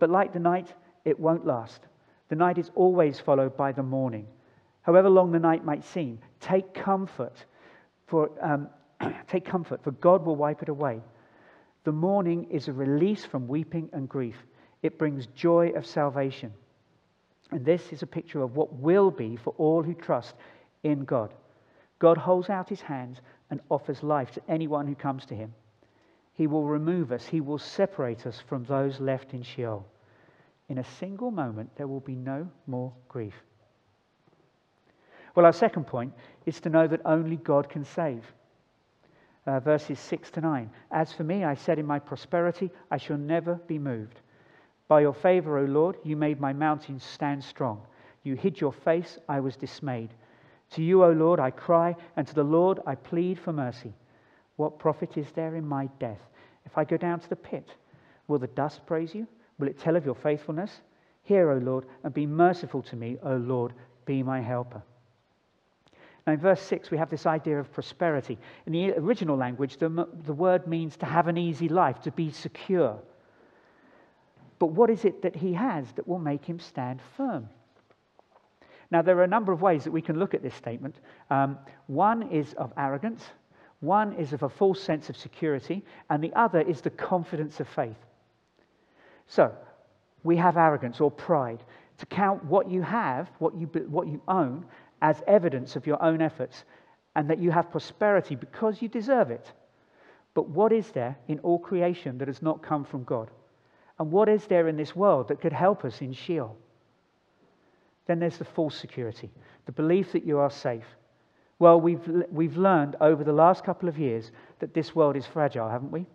But 0.00 0.10
like 0.10 0.32
the 0.32 0.40
night, 0.40 0.74
it 1.04 1.20
won't 1.20 1.46
last. 1.46 1.80
The 2.28 2.34
night 2.34 2.58
is 2.58 2.70
always 2.74 3.20
followed 3.20 3.56
by 3.56 3.70
the 3.70 3.82
morning. 3.82 4.26
However 4.82 5.10
long 5.10 5.30
the 5.30 5.38
night 5.38 5.64
might 5.64 5.84
seem, 5.84 6.18
take 6.40 6.74
comfort, 6.74 7.44
for, 8.06 8.30
um, 8.40 8.68
take 9.28 9.44
comfort, 9.44 9.84
for 9.84 9.92
God 9.92 10.24
will 10.24 10.36
wipe 10.36 10.62
it 10.62 10.68
away. 10.68 11.00
The 11.84 11.92
morning 11.92 12.48
is 12.50 12.66
a 12.66 12.72
release 12.72 13.24
from 13.24 13.46
weeping 13.46 13.90
and 13.92 14.08
grief. 14.08 14.36
It 14.82 14.98
brings 14.98 15.26
joy 15.28 15.72
of 15.76 15.86
salvation. 15.86 16.52
And 17.50 17.64
this 17.64 17.92
is 17.92 18.02
a 18.02 18.06
picture 18.06 18.42
of 18.42 18.56
what 18.56 18.72
will 18.72 19.10
be 19.10 19.36
for 19.36 19.54
all 19.58 19.82
who 19.82 19.94
trust 19.94 20.34
in 20.82 21.04
God. 21.04 21.34
God 21.98 22.16
holds 22.16 22.48
out 22.48 22.68
his 22.68 22.80
hands 22.80 23.20
and 23.50 23.60
offers 23.68 24.02
life 24.02 24.30
to 24.32 24.42
anyone 24.48 24.86
who 24.86 24.94
comes 24.94 25.26
to 25.26 25.34
him. 25.34 25.52
He 26.40 26.46
will 26.46 26.64
remove 26.64 27.12
us, 27.12 27.26
he 27.26 27.42
will 27.42 27.58
separate 27.58 28.26
us 28.26 28.40
from 28.40 28.64
those 28.64 28.98
left 28.98 29.34
in 29.34 29.42
Sheol. 29.42 29.86
In 30.70 30.78
a 30.78 30.84
single 30.98 31.30
moment, 31.30 31.68
there 31.76 31.86
will 31.86 32.00
be 32.00 32.14
no 32.14 32.48
more 32.66 32.94
grief. 33.08 33.34
Well, 35.34 35.44
our 35.44 35.52
second 35.52 35.86
point 35.86 36.14
is 36.46 36.58
to 36.62 36.70
know 36.70 36.86
that 36.86 37.02
only 37.04 37.36
God 37.36 37.68
can 37.68 37.84
save. 37.84 38.24
Uh, 39.46 39.60
verses 39.60 40.00
6 40.00 40.30
to 40.30 40.40
9. 40.40 40.70
As 40.90 41.12
for 41.12 41.24
me, 41.24 41.44
I 41.44 41.52
said 41.52 41.78
in 41.78 41.84
my 41.84 41.98
prosperity, 41.98 42.70
I 42.90 42.96
shall 42.96 43.18
never 43.18 43.56
be 43.66 43.78
moved. 43.78 44.20
By 44.88 45.02
your 45.02 45.12
favor, 45.12 45.58
O 45.58 45.64
Lord, 45.64 45.98
you 46.04 46.16
made 46.16 46.40
my 46.40 46.54
mountains 46.54 47.04
stand 47.04 47.44
strong. 47.44 47.82
You 48.22 48.34
hid 48.34 48.58
your 48.62 48.72
face, 48.72 49.18
I 49.28 49.40
was 49.40 49.56
dismayed. 49.56 50.14
To 50.70 50.82
you, 50.82 51.04
O 51.04 51.10
Lord, 51.10 51.38
I 51.38 51.50
cry, 51.50 51.96
and 52.16 52.26
to 52.26 52.34
the 52.34 52.42
Lord 52.42 52.80
I 52.86 52.94
plead 52.94 53.38
for 53.38 53.52
mercy. 53.52 53.92
What 54.56 54.78
profit 54.78 55.18
is 55.18 55.30
there 55.32 55.56
in 55.56 55.66
my 55.66 55.88
death? 55.98 56.20
If 56.66 56.78
I 56.78 56.84
go 56.84 56.96
down 56.96 57.20
to 57.20 57.28
the 57.28 57.36
pit, 57.36 57.68
will 58.28 58.38
the 58.38 58.46
dust 58.48 58.84
praise 58.86 59.14
you? 59.14 59.26
Will 59.58 59.68
it 59.68 59.78
tell 59.78 59.96
of 59.96 60.04
your 60.04 60.14
faithfulness? 60.14 60.70
Hear, 61.22 61.50
O 61.50 61.58
Lord, 61.58 61.84
and 62.02 62.14
be 62.14 62.26
merciful 62.26 62.82
to 62.82 62.96
me, 62.96 63.18
O 63.22 63.36
Lord, 63.36 63.72
be 64.06 64.22
my 64.22 64.40
helper. 64.40 64.82
Now, 66.26 66.34
in 66.34 66.40
verse 66.40 66.60
6, 66.62 66.90
we 66.90 66.98
have 66.98 67.10
this 67.10 67.26
idea 67.26 67.58
of 67.58 67.72
prosperity. 67.72 68.38
In 68.66 68.72
the 68.72 68.92
original 68.92 69.36
language, 69.36 69.78
the, 69.78 70.06
the 70.24 70.32
word 70.32 70.66
means 70.66 70.96
to 70.98 71.06
have 71.06 71.28
an 71.28 71.38
easy 71.38 71.68
life, 71.68 72.00
to 72.02 72.10
be 72.10 72.30
secure. 72.30 72.98
But 74.58 74.66
what 74.66 74.90
is 74.90 75.04
it 75.04 75.22
that 75.22 75.34
he 75.34 75.54
has 75.54 75.90
that 75.92 76.06
will 76.06 76.18
make 76.18 76.44
him 76.44 76.58
stand 76.58 77.00
firm? 77.16 77.48
Now, 78.90 79.02
there 79.02 79.16
are 79.18 79.24
a 79.24 79.28
number 79.28 79.52
of 79.52 79.62
ways 79.62 79.84
that 79.84 79.92
we 79.92 80.02
can 80.02 80.18
look 80.18 80.34
at 80.34 80.42
this 80.42 80.54
statement. 80.54 80.96
Um, 81.30 81.58
one 81.86 82.30
is 82.30 82.52
of 82.54 82.72
arrogance, 82.76 83.24
one 83.80 84.12
is 84.14 84.32
of 84.32 84.42
a 84.42 84.48
false 84.48 84.80
sense 84.80 85.08
of 85.08 85.16
security, 85.16 85.84
and 86.10 86.22
the 86.22 86.34
other 86.34 86.60
is 86.60 86.80
the 86.80 86.90
confidence 86.90 87.60
of 87.60 87.68
faith. 87.68 87.96
So, 89.26 89.54
we 90.22 90.36
have 90.36 90.56
arrogance 90.56 91.00
or 91.00 91.10
pride 91.10 91.62
to 91.98 92.06
count 92.06 92.44
what 92.44 92.70
you 92.70 92.82
have, 92.82 93.30
what 93.38 93.54
you, 93.56 93.66
what 93.88 94.06
you 94.06 94.20
own, 94.28 94.66
as 95.02 95.22
evidence 95.26 95.76
of 95.76 95.86
your 95.86 96.02
own 96.02 96.20
efforts, 96.20 96.64
and 97.16 97.28
that 97.28 97.38
you 97.38 97.50
have 97.50 97.70
prosperity 97.70 98.34
because 98.34 98.82
you 98.82 98.88
deserve 98.88 99.30
it. 99.30 99.52
But 100.34 100.48
what 100.48 100.72
is 100.72 100.90
there 100.90 101.16
in 101.28 101.38
all 101.40 101.58
creation 101.58 102.18
that 102.18 102.28
has 102.28 102.42
not 102.42 102.62
come 102.62 102.84
from 102.84 103.04
God? 103.04 103.30
And 103.98 104.12
what 104.12 104.28
is 104.28 104.46
there 104.46 104.68
in 104.68 104.76
this 104.76 104.94
world 104.94 105.28
that 105.28 105.40
could 105.40 105.52
help 105.52 105.84
us 105.84 106.00
in 106.00 106.12
Sheol? 106.12 106.56
Then 108.06 108.18
there's 108.18 108.38
the 108.38 108.44
false 108.44 108.76
security, 108.76 109.30
the 109.66 109.72
belief 109.72 110.12
that 110.12 110.24
you 110.24 110.38
are 110.38 110.50
safe. 110.50 110.86
Well, 111.60 111.78
we've, 111.78 112.00
we've 112.32 112.56
learned 112.56 112.96
over 113.02 113.22
the 113.22 113.34
last 113.34 113.64
couple 113.64 113.88
of 113.88 113.98
years 113.98 114.32
that 114.58 114.72
this 114.74 114.94
world 114.94 115.14
is 115.14 115.26
fragile, 115.26 115.68
haven't 115.68 115.92
we? 115.92 116.06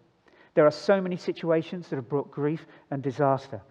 There 0.56 0.66
are 0.66 0.72
so 0.72 1.00
many 1.00 1.18
situations 1.18 1.88
that 1.88 1.98
have 1.98 2.10
brought 2.10 2.32
grief 2.32 2.66
and 2.90 3.04
disaster. 3.04 3.62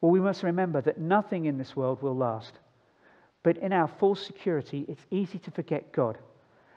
Well, 0.00 0.12
we 0.12 0.20
must 0.20 0.42
remember 0.42 0.82
that 0.82 0.98
nothing 1.00 1.46
in 1.46 1.56
this 1.56 1.74
world 1.74 2.02
will 2.02 2.16
last. 2.16 2.52
But 3.42 3.56
in 3.56 3.72
our 3.72 3.88
false 3.88 4.24
security, 4.24 4.84
it's 4.86 5.06
easy 5.10 5.38
to 5.38 5.50
forget 5.50 5.92
God. 5.92 6.18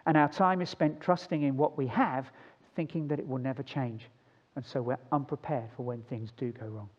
And 0.06 0.16
our 0.16 0.30
time 0.30 0.62
is 0.62 0.70
spent 0.70 1.02
trusting 1.02 1.42
in 1.44 1.58
what 1.58 1.78
we 1.78 1.88
have, 1.88 2.32
thinking 2.76 3.10
that 3.10 3.20
it 3.20 3.28
will 3.28 3.40
never 3.40 3.64
change. 3.64 4.08
And 4.56 4.66
so 4.66 4.82
we're 4.82 4.98
unprepared 5.12 5.70
for 5.76 5.84
when 5.84 6.04
things 6.04 6.32
do 6.38 6.54
go 6.54 6.68
wrong. 6.68 6.90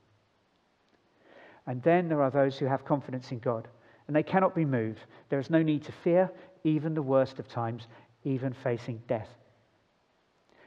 And 1.66 1.82
then 1.82 2.08
there 2.08 2.20
are 2.20 2.30
those 2.30 2.58
who 2.58 2.66
have 2.66 2.84
confidence 2.84 3.32
in 3.32 3.38
God, 3.38 3.68
and 4.06 4.14
they 4.14 4.22
cannot 4.22 4.54
be 4.54 4.64
moved. 4.64 5.00
There 5.28 5.40
is 5.40 5.50
no 5.50 5.62
need 5.62 5.84
to 5.84 5.92
fear, 5.92 6.30
even 6.64 6.94
the 6.94 7.02
worst 7.02 7.38
of 7.38 7.48
times, 7.48 7.86
even 8.24 8.52
facing 8.52 9.02
death. 9.08 9.28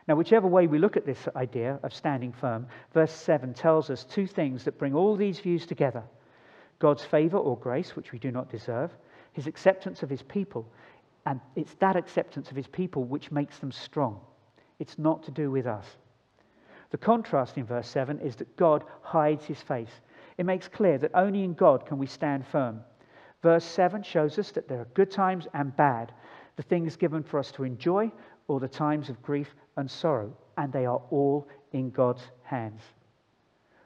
Now, 0.07 0.15
whichever 0.15 0.47
way 0.47 0.65
we 0.65 0.79
look 0.79 0.97
at 0.97 1.05
this 1.05 1.27
idea 1.35 1.79
of 1.83 1.93
standing 1.93 2.33
firm, 2.33 2.67
verse 2.93 3.11
7 3.11 3.53
tells 3.53 3.89
us 3.91 4.05
two 4.05 4.25
things 4.25 4.63
that 4.63 4.79
bring 4.79 4.95
all 4.95 5.15
these 5.15 5.39
views 5.39 5.65
together 5.65 6.03
God's 6.79 7.03
favor 7.03 7.37
or 7.37 7.57
grace, 7.57 7.95
which 7.95 8.11
we 8.11 8.19
do 8.19 8.31
not 8.31 8.49
deserve, 8.49 8.89
his 9.33 9.47
acceptance 9.47 10.01
of 10.01 10.09
his 10.09 10.23
people, 10.23 10.65
and 11.25 11.39
it's 11.55 11.75
that 11.75 11.95
acceptance 11.95 12.49
of 12.49 12.55
his 12.55 12.67
people 12.67 13.03
which 13.03 13.31
makes 13.31 13.59
them 13.59 13.71
strong. 13.71 14.19
It's 14.79 14.97
not 14.97 15.23
to 15.23 15.31
do 15.31 15.51
with 15.51 15.67
us. 15.67 15.85
The 16.91 16.97
contrast 16.97 17.57
in 17.57 17.65
verse 17.65 17.87
7 17.87 18.19
is 18.19 18.37
that 18.37 18.57
God 18.57 18.83
hides 19.01 19.45
his 19.45 19.61
face. 19.61 19.91
It 20.37 20.45
makes 20.45 20.67
clear 20.67 20.97
that 20.97 21.11
only 21.13 21.43
in 21.43 21.53
God 21.53 21.85
can 21.85 21.97
we 21.97 22.07
stand 22.07 22.47
firm. 22.47 22.79
Verse 23.41 23.63
7 23.63 24.03
shows 24.03 24.37
us 24.37 24.51
that 24.51 24.67
there 24.67 24.81
are 24.81 24.87
good 24.93 25.11
times 25.11 25.47
and 25.53 25.75
bad, 25.75 26.11
the 26.57 26.63
things 26.63 26.97
given 26.97 27.23
for 27.23 27.39
us 27.39 27.51
to 27.51 27.63
enjoy 27.63 28.11
or 28.47 28.59
the 28.59 28.67
times 28.67 29.09
of 29.09 29.21
grief 29.21 29.55
and 29.77 29.89
sorrow, 29.89 30.35
and 30.57 30.73
they 30.73 30.85
are 30.85 31.01
all 31.09 31.47
in 31.71 31.89
God's 31.89 32.23
hands. 32.43 32.81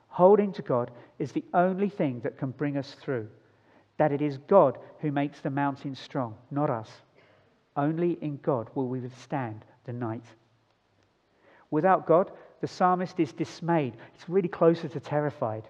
Holding 0.07 0.53
to 0.53 0.61
God 0.61 0.91
is 1.19 1.31
the 1.31 1.43
only 1.53 1.89
thing 1.89 2.21
that 2.21 2.37
can 2.37 2.51
bring 2.51 2.77
us 2.77 2.95
through. 3.01 3.27
That 3.97 4.11
it 4.11 4.21
is 4.21 4.37
God 4.47 4.77
who 4.99 5.11
makes 5.11 5.41
the 5.41 5.49
mountain 5.49 5.95
strong, 5.95 6.35
not 6.49 6.69
us. 6.69 6.89
Only 7.75 8.17
in 8.21 8.37
God 8.37 8.69
will 8.73 8.87
we 8.87 8.99
withstand 8.99 9.65
the 9.85 9.93
night. 9.93 10.23
Without 11.71 12.07
God, 12.07 12.31
the 12.61 12.67
psalmist 12.67 13.19
is 13.19 13.33
dismayed. 13.33 13.93
It's 14.13 14.29
really 14.29 14.47
closer 14.47 14.87
to 14.87 14.99
terrified. 14.99 15.67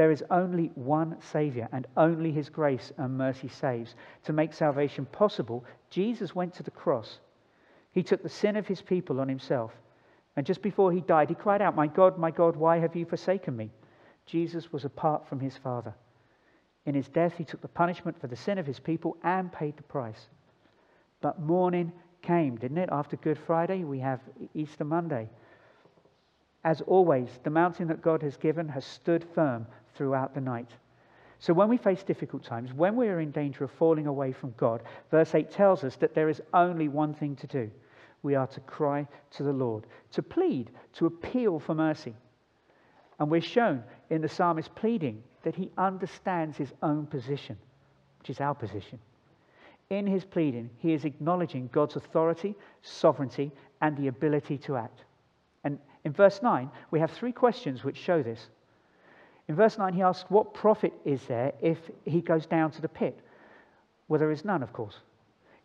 There 0.00 0.10
is 0.10 0.24
only 0.30 0.70
one 0.74 1.20
Savior, 1.20 1.68
and 1.72 1.86
only 1.94 2.32
His 2.32 2.48
grace 2.48 2.90
and 2.96 3.18
mercy 3.18 3.48
saves. 3.48 3.94
To 4.24 4.32
make 4.32 4.54
salvation 4.54 5.04
possible, 5.04 5.62
Jesus 5.90 6.34
went 6.34 6.54
to 6.54 6.62
the 6.62 6.70
cross 6.70 7.18
he 7.92 8.02
took 8.02 8.22
the 8.22 8.28
sin 8.28 8.56
of 8.56 8.66
his 8.66 8.80
people 8.80 9.20
on 9.20 9.28
himself. 9.28 9.72
And 10.36 10.46
just 10.46 10.62
before 10.62 10.92
he 10.92 11.00
died, 11.00 11.28
he 11.28 11.34
cried 11.34 11.60
out, 11.60 11.74
My 11.74 11.88
God, 11.88 12.18
my 12.18 12.30
God, 12.30 12.56
why 12.56 12.78
have 12.78 12.94
you 12.94 13.04
forsaken 13.04 13.56
me? 13.56 13.70
Jesus 14.26 14.72
was 14.72 14.84
apart 14.84 15.28
from 15.28 15.40
his 15.40 15.56
Father. 15.56 15.94
In 16.86 16.94
his 16.94 17.08
death, 17.08 17.34
he 17.36 17.44
took 17.44 17.60
the 17.60 17.68
punishment 17.68 18.20
for 18.20 18.28
the 18.28 18.36
sin 18.36 18.58
of 18.58 18.66
his 18.66 18.78
people 18.78 19.16
and 19.24 19.52
paid 19.52 19.76
the 19.76 19.82
price. 19.82 20.28
But 21.20 21.40
morning 21.40 21.92
came, 22.22 22.56
didn't 22.56 22.78
it? 22.78 22.88
After 22.92 23.16
Good 23.16 23.38
Friday, 23.38 23.84
we 23.84 23.98
have 23.98 24.20
Easter 24.54 24.84
Monday. 24.84 25.28
As 26.62 26.80
always, 26.82 27.28
the 27.42 27.50
mountain 27.50 27.88
that 27.88 28.02
God 28.02 28.22
has 28.22 28.36
given 28.36 28.68
has 28.68 28.84
stood 28.84 29.26
firm 29.34 29.66
throughout 29.94 30.34
the 30.34 30.40
night. 30.40 30.70
So 31.38 31.54
when 31.54 31.68
we 31.68 31.78
face 31.78 32.02
difficult 32.02 32.44
times, 32.44 32.72
when 32.72 32.96
we 32.96 33.08
are 33.08 33.20
in 33.20 33.30
danger 33.30 33.64
of 33.64 33.70
falling 33.72 34.06
away 34.06 34.32
from 34.32 34.54
God, 34.58 34.82
verse 35.10 35.34
8 35.34 35.50
tells 35.50 35.84
us 35.84 35.96
that 35.96 36.14
there 36.14 36.28
is 36.28 36.42
only 36.52 36.88
one 36.88 37.14
thing 37.14 37.34
to 37.36 37.46
do. 37.46 37.70
We 38.22 38.34
are 38.34 38.46
to 38.48 38.60
cry 38.60 39.08
to 39.32 39.42
the 39.42 39.52
Lord, 39.52 39.86
to 40.12 40.22
plead, 40.22 40.70
to 40.94 41.06
appeal 41.06 41.58
for 41.58 41.74
mercy. 41.74 42.14
And 43.18 43.30
we're 43.30 43.40
shown 43.40 43.82
in 44.10 44.20
the 44.20 44.28
psalmist 44.28 44.74
pleading 44.74 45.22
that 45.42 45.54
he 45.54 45.70
understands 45.78 46.58
his 46.58 46.72
own 46.82 47.06
position, 47.06 47.56
which 48.18 48.30
is 48.30 48.40
our 48.40 48.54
position. 48.54 48.98
In 49.88 50.06
his 50.06 50.24
pleading, 50.24 50.70
he 50.78 50.92
is 50.92 51.04
acknowledging 51.06 51.70
God's 51.72 51.96
authority, 51.96 52.54
sovereignty, 52.82 53.50
and 53.80 53.96
the 53.96 54.08
ability 54.08 54.58
to 54.58 54.76
act. 54.76 55.04
And 55.64 55.78
in 56.04 56.12
verse 56.12 56.40
9, 56.42 56.70
we 56.90 57.00
have 57.00 57.10
three 57.10 57.32
questions 57.32 57.82
which 57.82 57.96
show 57.96 58.22
this. 58.22 58.48
In 59.48 59.56
verse 59.56 59.78
9, 59.78 59.92
he 59.92 60.02
asks, 60.02 60.30
What 60.30 60.54
profit 60.54 60.92
is 61.04 61.24
there 61.24 61.52
if 61.60 61.78
he 62.04 62.20
goes 62.20 62.46
down 62.46 62.70
to 62.72 62.82
the 62.82 62.88
pit? 62.88 63.18
Well, 64.08 64.20
there 64.20 64.30
is 64.30 64.44
none, 64.44 64.62
of 64.62 64.72
course. 64.72 64.98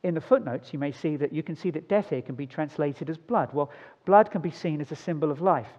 In 0.04 0.14
the 0.14 0.22
footnotes, 0.22 0.72
you 0.72 0.80
may 0.80 0.92
see 0.92 1.16
that 1.18 1.34
you 1.34 1.42
can 1.42 1.56
see 1.56 1.72
that 1.72 1.90
death 1.90 2.10
here 2.10 2.22
can 2.22 2.36
be 2.36 2.46
translated 2.46 3.10
as 3.10 3.18
blood. 3.18 3.50
Well, 3.54 3.72
blood 4.06 4.30
can 4.30 4.42
be 4.42 4.52
seen 4.52 4.82
as 4.82 4.92
a 4.92 4.96
symbol 4.96 5.32
of 5.32 5.42
life. 5.42 5.70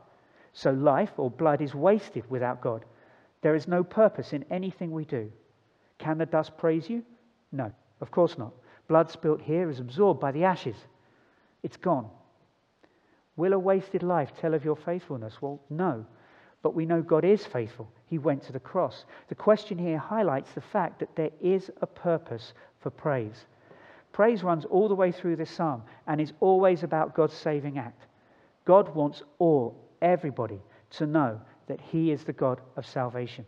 So 0.53 0.73
life 0.73 1.13
or 1.17 1.31
blood 1.31 1.61
is 1.61 1.75
wasted 1.75 2.29
without 2.29 2.61
God. 2.61 2.85
There 3.43 3.55
is 3.55 3.69
no 3.69 3.85
purpose 3.85 4.33
in 4.33 4.45
anything 4.51 4.91
we 4.91 5.05
do. 5.05 5.31
Can 5.99 6.19
the 6.19 6.27
dust 6.27 6.57
praise 6.57 6.91
you? 6.91 7.05
No, 7.53 7.71
of 8.01 8.11
course 8.11 8.37
not. 8.37 8.53
Blood 8.89 9.11
spilt 9.11 9.41
here 9.41 9.71
is 9.71 9.81
absorbed 9.81 10.21
by 10.21 10.33
the 10.33 10.45
ashes. 10.45 10.77
It's 11.63 11.77
gone. 11.77 12.09
Will 13.37 13.53
a 13.53 13.59
wasted 13.59 14.03
life 14.03 14.33
tell 14.41 14.55
of 14.55 14.65
your 14.65 14.77
faithfulness? 14.77 15.41
Well, 15.41 15.61
no. 15.71 16.07
But 16.67 16.75
we 16.75 16.85
know 16.85 17.01
God 17.01 17.25
is 17.25 17.47
faithful. 17.47 17.89
He 18.07 18.19
went 18.19 18.43
to 18.43 18.53
the 18.53 18.59
cross. 18.59 19.05
The 19.29 19.37
question 19.37 19.79
here 19.79 19.99
highlights 19.99 20.51
the 20.51 20.61
fact 20.61 20.99
that 20.99 21.15
there 21.15 21.31
is 21.41 21.71
a 21.81 21.87
purpose 21.87 22.55
for 22.81 22.91
praise. 22.91 23.47
Praise 24.11 24.43
runs 24.43 24.65
all 24.65 24.89
the 24.89 24.95
way 24.97 25.13
through 25.13 25.37
this 25.37 25.53
psalm 25.53 25.85
and 26.09 26.21
is 26.21 26.33
always 26.41 26.83
about 26.83 27.15
God's 27.15 27.35
saving 27.35 27.79
act. 27.79 28.07
God 28.65 28.93
wants 28.97 29.23
all, 29.39 29.81
everybody, 30.03 30.59
to 30.91 31.07
know 31.07 31.41
that 31.69 31.81
He 31.81 32.11
is 32.11 32.25
the 32.25 32.33
God 32.33 32.61
of 32.75 32.85
salvation. 32.85 33.47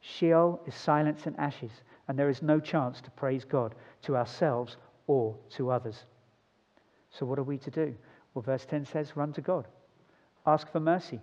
Sheol 0.00 0.62
is 0.68 0.74
silence 0.76 1.26
and 1.26 1.36
ashes, 1.40 1.72
and 2.06 2.16
there 2.16 2.30
is 2.30 2.42
no 2.42 2.60
chance 2.60 3.00
to 3.00 3.10
praise 3.10 3.44
God 3.44 3.74
to 4.02 4.16
ourselves 4.16 4.76
or 5.08 5.34
to 5.56 5.72
others. 5.72 6.04
So, 7.10 7.26
what 7.26 7.40
are 7.40 7.42
we 7.42 7.58
to 7.58 7.72
do? 7.72 7.96
Well, 8.34 8.42
verse 8.42 8.64
10 8.66 8.84
says, 8.84 9.16
Run 9.16 9.32
to 9.32 9.40
God, 9.40 9.66
ask 10.46 10.70
for 10.70 10.78
mercy, 10.78 11.18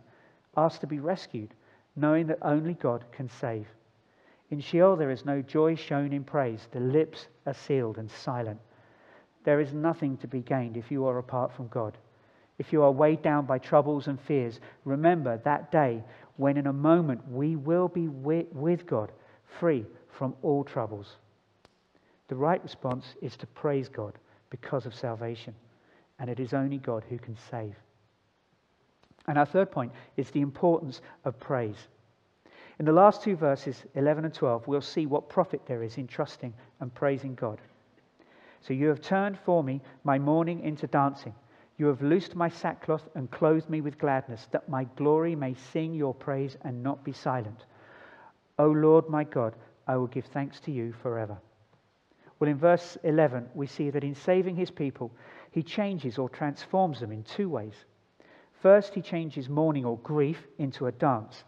asked 0.56 0.82
to 0.82 0.88
be 0.88 1.00
rescued, 1.00 1.54
knowing 1.96 2.28
that 2.28 2.40
only 2.42 2.74
God 2.74 3.04
can 3.12 3.30
save. 3.30 3.68
In 4.50 4.60
Sheol, 4.60 4.96
there 4.96 5.12
is 5.12 5.26
no 5.26 5.42
joy 5.42 5.76
shown 5.76 6.14
in 6.14 6.24
praise. 6.24 6.68
The 6.72 6.80
lips 6.80 7.28
are 7.46 7.54
sealed 7.54 7.98
and 7.98 8.10
silent. 8.10 8.60
There 9.44 9.60
is 9.60 9.74
nothing 9.74 10.18
to 10.18 10.28
be 10.28 10.42
gained 10.42 10.78
if 10.78 10.92
you 10.92 11.06
are 11.06 11.18
apart 11.18 11.52
from 11.54 11.68
God. 11.70 11.98
If 12.60 12.72
you 12.72 12.84
are 12.84 12.92
weighed 12.92 13.22
down 13.22 13.46
by 13.46 13.58
troubles 13.58 14.08
and 14.08 14.20
fears, 14.22 14.60
remember 14.86 15.38
that 15.40 15.72
day 15.72 16.04
when 16.38 16.58
in 16.58 16.68
a 16.68 16.74
moment 16.74 17.28
we 17.30 17.56
will 17.56 17.88
be 17.88 18.08
with 18.08 18.86
God, 18.86 19.12
free 19.60 19.86
from 20.10 20.36
all 20.42 20.64
troubles. 20.64 21.18
The 22.28 22.36
right 22.36 22.62
response 22.64 23.16
is 23.22 23.36
to 23.38 23.48
praise 23.48 23.90
God 23.90 24.18
because 24.50 24.86
of 24.86 24.96
salvation, 24.96 25.56
and 26.20 26.30
it 26.30 26.40
is 26.40 26.54
only 26.54 26.78
God 26.78 27.04
who 27.10 27.18
can 27.18 27.36
save. 27.50 27.76
And 29.28 29.38
our 29.38 29.46
third 29.46 29.72
point 29.72 29.92
is 30.18 30.30
the 30.32 30.42
importance 30.42 31.02
of 31.24 31.40
praise. 31.40 31.88
In 32.80 32.86
the 32.86 32.92
last 32.92 33.22
two 33.22 33.36
verses, 33.36 33.84
11 33.96 34.26
and 34.26 34.34
12, 34.34 34.68
we'll 34.68 34.82
see 34.82 35.06
what 35.06 35.30
profit 35.30 35.62
there 35.66 35.84
is 35.84 35.98
in 35.98 36.08
trusting 36.08 36.54
and 36.80 36.94
praising 36.94 37.36
God. 37.36 37.62
So 38.62 38.74
you 38.74 38.88
have 38.88 39.02
turned 39.02 39.38
for 39.40 39.64
me 39.64 39.82
my 40.04 40.18
mourning 40.18 40.62
into 40.62 40.88
dancing. 40.88 41.36
You 41.78 41.88
have 41.88 42.02
loosed 42.02 42.36
my 42.36 42.50
sackcloth 42.50 43.08
and 43.16 43.30
clothed 43.30 43.70
me 43.70 43.82
with 43.82 43.98
gladness, 43.98 44.48
that 44.52 44.70
my 44.70 44.86
glory 44.96 45.36
may 45.36 45.54
sing 45.54 45.94
your 45.94 46.14
praise 46.14 46.58
and 46.62 46.84
not 46.84 47.04
be 47.04 47.12
silent. 47.12 47.66
O 48.60 48.68
Lord 48.68 49.10
my 49.10 49.24
God, 49.24 49.56
I 49.88 49.98
will 49.98 50.08
give 50.08 50.26
thanks 50.26 50.60
to 50.62 50.72
you 50.72 50.94
forever. 50.94 51.38
Well, 52.40 52.50
in 52.50 52.58
verse 52.58 52.98
11, 53.04 53.50
we 53.54 53.68
see 53.68 53.90
that 53.90 54.04
in 54.04 54.16
saving 54.16 54.56
his 54.56 54.72
people, 54.72 55.12
he 55.52 55.64
changes 55.64 56.18
or 56.18 56.30
transforms 56.30 57.00
them 57.00 57.12
in 57.12 57.24
two 57.24 57.50
ways. 57.50 57.86
First, 58.64 58.96
he 58.96 59.02
changes 59.02 59.48
mourning 59.48 59.86
or 59.86 60.00
grief 60.00 60.48
into 60.58 60.88
a 60.88 60.92
dance. 60.92 61.44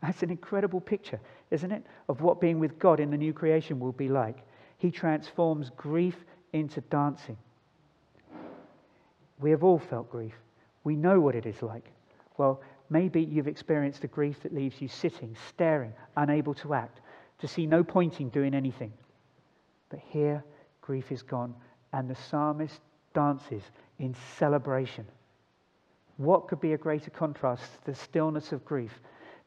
That's 0.00 0.22
an 0.22 0.30
incredible 0.30 0.80
picture, 0.80 1.18
isn't 1.50 1.72
it, 1.72 1.84
of 2.08 2.20
what 2.20 2.40
being 2.40 2.60
with 2.60 2.78
God 2.78 3.00
in 3.00 3.10
the 3.10 3.16
new 3.16 3.32
creation 3.32 3.80
will 3.80 3.90
be 3.90 4.08
like. 4.08 4.46
He 4.76 4.92
transforms 4.92 5.72
grief 5.76 6.14
into 6.52 6.80
dancing. 6.82 7.36
We 9.40 9.50
have 9.50 9.64
all 9.64 9.80
felt 9.80 10.08
grief. 10.08 10.34
We 10.84 10.94
know 10.94 11.18
what 11.18 11.34
it 11.34 11.46
is 11.46 11.60
like. 11.60 11.90
Well, 12.36 12.60
Maybe 12.90 13.22
you've 13.22 13.48
experienced 13.48 14.04
a 14.04 14.08
grief 14.08 14.42
that 14.42 14.54
leaves 14.54 14.80
you 14.80 14.88
sitting, 14.88 15.36
staring, 15.48 15.92
unable 16.16 16.54
to 16.54 16.74
act, 16.74 17.00
to 17.38 17.48
see 17.48 17.66
no 17.66 17.84
point 17.84 18.20
in 18.20 18.30
doing 18.30 18.54
anything. 18.54 18.92
But 19.90 20.00
here, 20.08 20.42
grief 20.80 21.12
is 21.12 21.22
gone, 21.22 21.54
and 21.92 22.08
the 22.08 22.14
psalmist 22.14 22.80
dances 23.14 23.62
in 23.98 24.14
celebration. 24.38 25.06
What 26.18 26.48
could 26.48 26.60
be 26.60 26.72
a 26.72 26.78
greater 26.78 27.10
contrast 27.10 27.62
to 27.62 27.86
the 27.86 27.94
stillness 27.94 28.52
of 28.52 28.64
grief 28.64 28.92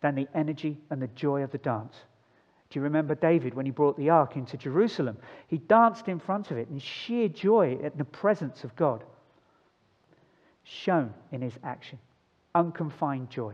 than 0.01 0.15
the 0.15 0.27
energy 0.33 0.79
and 0.89 1.01
the 1.01 1.07
joy 1.07 1.43
of 1.43 1.51
the 1.51 1.57
dance? 1.57 1.95
Do 2.69 2.79
you 2.79 2.83
remember 2.83 3.13
David 3.13 3.53
when 3.53 3.65
he 3.65 3.71
brought 3.71 3.97
the 3.97 4.09
ark 4.09 4.37
into 4.37 4.55
Jerusalem? 4.55 5.17
He 5.47 5.57
danced 5.57 6.07
in 6.07 6.17
front 6.17 6.49
of 6.49 6.57
it 6.57 6.69
in 6.69 6.79
sheer 6.79 7.27
joy 7.27 7.77
at 7.83 7.97
the 7.97 8.05
presence 8.05 8.63
of 8.63 8.73
God, 8.77 9.03
shown 10.63 11.13
in 11.33 11.41
his 11.41 11.59
action, 11.61 11.99
unconfined 12.55 13.29
joy. 13.29 13.53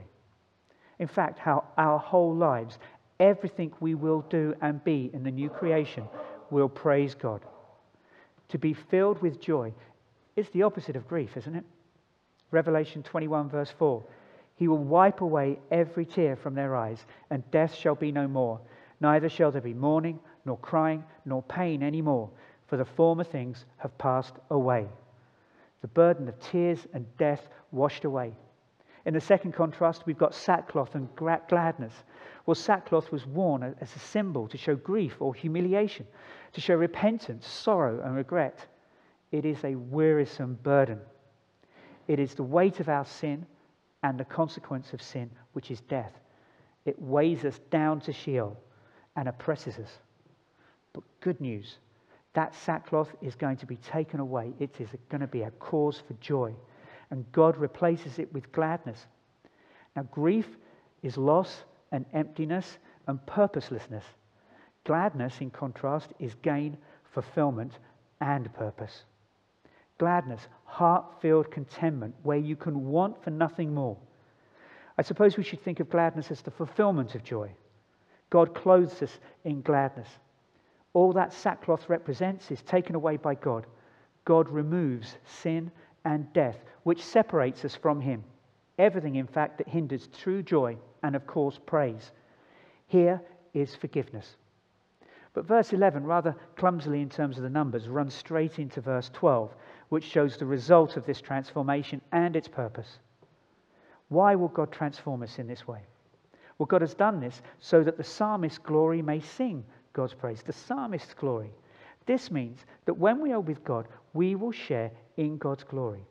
In 1.00 1.08
fact, 1.08 1.40
how 1.40 1.64
our 1.76 1.98
whole 1.98 2.36
lives, 2.36 2.78
everything 3.20 3.74
we 3.80 3.96
will 3.96 4.22
do 4.30 4.54
and 4.62 4.84
be 4.84 5.10
in 5.12 5.24
the 5.24 5.32
new 5.32 5.50
creation, 5.50 6.08
will 6.52 6.70
praise 6.70 7.16
God. 7.16 7.42
To 8.50 8.60
be 8.60 8.74
filled 8.74 9.24
with 9.24 9.42
joy 9.42 9.74
is 10.36 10.48
the 10.50 10.62
opposite 10.62 10.96
of 10.96 11.08
grief, 11.08 11.36
isn't 11.36 11.56
it? 11.56 11.66
Revelation 12.52 13.04
21, 13.04 13.50
verse 13.50 13.74
4. 13.78 14.04
He 14.56 14.68
will 14.68 14.78
wipe 14.78 15.22
away 15.22 15.60
every 15.70 16.06
tear 16.06 16.36
from 16.36 16.56
their 16.56 16.76
eyes, 16.76 17.06
and 17.30 17.50
death 17.52 17.76
shall 17.76 17.96
be 17.96 18.12
no 18.12 18.28
more. 18.28 18.60
Neither 19.00 19.30
shall 19.30 19.52
there 19.52 19.62
be 19.62 19.74
mourning, 19.74 20.20
nor 20.46 20.58
crying, 20.58 21.04
nor 21.26 21.44
pain 21.44 21.84
any 21.84 22.02
more, 22.02 22.30
for 22.68 22.78
the 22.78 22.86
former 22.86 23.24
things 23.24 23.66
have 23.78 23.98
passed 23.98 24.34
away. 24.50 24.88
The 25.82 25.88
burden 25.90 26.28
of 26.28 26.40
tears 26.40 26.88
and 26.94 27.06
death 27.18 27.48
washed 27.72 28.06
away. 28.06 28.34
In 29.06 29.14
the 29.14 29.22
second 29.22 29.54
contrast, 29.54 30.06
we've 30.06 30.18
got 30.18 30.34
sackcloth 30.34 30.96
and 30.96 31.08
gladness. 31.16 31.94
Well, 32.46 32.56
sackcloth 32.56 33.12
was 33.12 33.26
worn 33.26 33.76
as 33.80 33.96
a 33.96 34.00
symbol 34.00 34.48
to 34.48 34.58
show 34.58 34.76
grief 34.76 35.16
or 35.22 35.34
humiliation, 35.34 36.08
to 36.54 36.62
show 36.62 36.76
repentance, 36.76 37.48
sorrow, 37.48 38.02
and 38.02 38.16
regret. 38.16 38.66
It 39.32 39.46
is 39.46 39.64
a 39.64 39.76
wearisome 39.76 40.58
burden. 40.64 41.00
It 42.08 42.20
is 42.20 42.34
the 42.34 42.44
weight 42.44 42.80
of 42.80 42.90
our 42.90 43.06
sin 43.06 43.46
and 44.04 44.18
the 44.18 44.26
consequence 44.26 44.94
of 44.94 45.02
sin, 45.02 45.30
which 45.54 45.72
is 45.72 45.82
death. 45.82 46.14
It 46.86 47.02
weighs 47.02 47.44
us 47.44 47.60
down 47.70 48.02
to 48.02 48.14
Sheol 48.14 48.58
and 49.16 49.28
oppresses 49.28 49.78
us. 49.78 50.00
But 50.94 51.04
good 51.20 51.42
news 51.42 51.78
that 52.38 52.54
sackcloth 52.54 53.10
is 53.20 53.34
going 53.34 53.58
to 53.58 53.66
be 53.66 53.78
taken 53.78 54.20
away. 54.20 54.54
It 54.60 54.80
is 54.80 54.90
going 55.10 55.22
to 55.22 55.28
be 55.28 55.42
a 55.42 55.50
cause 55.50 56.04
for 56.08 56.14
joy. 56.22 56.54
And 57.10 57.26
God 57.32 57.58
replaces 57.58 58.20
it 58.20 58.32
with 58.32 58.52
gladness. 58.52 59.08
Now, 59.96 60.04
grief 60.12 60.46
is 61.02 61.18
loss 61.18 61.64
and 61.92 62.06
emptiness 62.14 62.78
and 63.08 63.26
purposelessness. 63.26 64.04
Gladness, 64.86 65.42
in 65.42 65.50
contrast, 65.50 66.10
is 66.20 66.36
gain, 66.44 66.78
fulfillment, 67.12 67.80
and 68.22 68.54
purpose. 68.54 69.06
Gladness, 69.98 70.48
heart 70.66 71.06
filled 71.22 71.52
contentment, 71.52 72.16
where 72.24 72.38
you 72.38 72.56
can 72.56 72.86
want 72.86 73.24
for 73.24 73.32
nothing 73.32 73.74
more. 73.74 73.98
I 74.98 75.02
suppose 75.02 75.38
we 75.38 75.44
should 75.44 75.64
think 75.64 75.80
of 75.80 75.90
gladness 75.90 76.32
as 76.32 76.42
the 76.42 76.52
fulfillment 76.52 77.16
of 77.16 77.24
joy. 77.24 77.52
God 78.30 78.54
clothes 78.54 79.02
us 79.02 79.20
in 79.44 79.62
gladness. 79.62 80.08
All 80.94 81.14
that 81.14 81.34
sackcloth 81.34 81.90
represents 81.90 82.52
is 82.52 82.62
taken 82.64 82.96
away 82.96 83.18
by 83.18 83.36
God. 83.36 83.66
God 84.26 84.50
removes 84.50 85.18
sin 85.26 85.72
and 86.06 86.32
death, 86.34 86.58
which 86.84 87.04
separates 87.04 87.64
us 87.64 87.76
from 87.76 88.02
Him. 88.02 88.24
Everything, 88.80 89.16
in 89.16 89.28
fact, 89.28 89.58
that 89.58 89.68
hinders 89.68 90.10
true 90.22 90.44
joy 90.44 90.78
and, 91.04 91.16
of 91.16 91.26
course, 91.26 91.60
praise. 91.66 92.12
Here 92.88 93.22
is 93.54 93.76
forgiveness. 93.76 94.36
But 95.34 95.46
verse 95.46 95.72
11, 95.72 96.04
rather 96.04 96.36
clumsily 96.56 97.02
in 97.02 97.10
terms 97.10 97.38
of 97.38 97.44
the 97.44 97.50
numbers, 97.50 97.88
runs 97.88 98.14
straight 98.14 98.58
into 98.58 98.82
verse 98.82 99.12
12, 99.14 99.54
which 99.90 100.04
shows 100.04 100.38
the 100.38 100.46
result 100.46 100.98
of 100.98 101.06
this 101.06 101.22
transformation 101.22 102.02
and 102.12 102.36
its 102.36 102.48
purpose. 102.48 103.00
Why 104.10 104.36
will 104.36 104.48
God 104.48 104.72
transform 104.72 105.24
us 105.24 105.40
in 105.40 105.48
this 105.48 105.68
way? 105.68 105.82
Well, 106.58 106.66
God 106.66 106.82
has 106.82 106.94
done 106.94 107.20
this 107.20 107.42
so 107.60 107.84
that 107.84 107.98
the 107.98 108.04
psalmist's 108.04 108.58
glory 108.58 109.02
may 109.02 109.20
sing 109.20 109.64
God's 109.94 110.14
praise. 110.14 110.42
The 110.44 110.54
psalmist's 110.54 111.14
glory. 111.14 111.52
This 112.06 112.32
means 112.32 112.60
that 112.86 112.94
when 112.94 113.20
we 113.20 113.32
are 113.32 113.40
with 113.40 113.64
God, 113.64 113.88
we 114.14 114.36
will 114.36 114.52
share 114.52 114.92
in 115.18 115.38
God's 115.38 115.64
glory. 115.64 116.06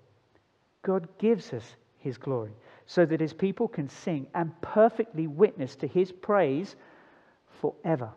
God 0.83 1.09
gives 1.19 1.53
us 1.53 1.65
his 1.99 2.19
glory 2.19 2.53
so 2.87 3.05
that 3.05 3.21
his 3.21 3.33
people 3.33 3.67
can 3.67 3.89
sing 3.89 4.27
and 4.35 4.53
perfectly 4.61 5.27
witness 5.27 5.75
to 5.77 5.89
his 5.89 6.12
praise 6.12 6.77
forever. 7.61 8.11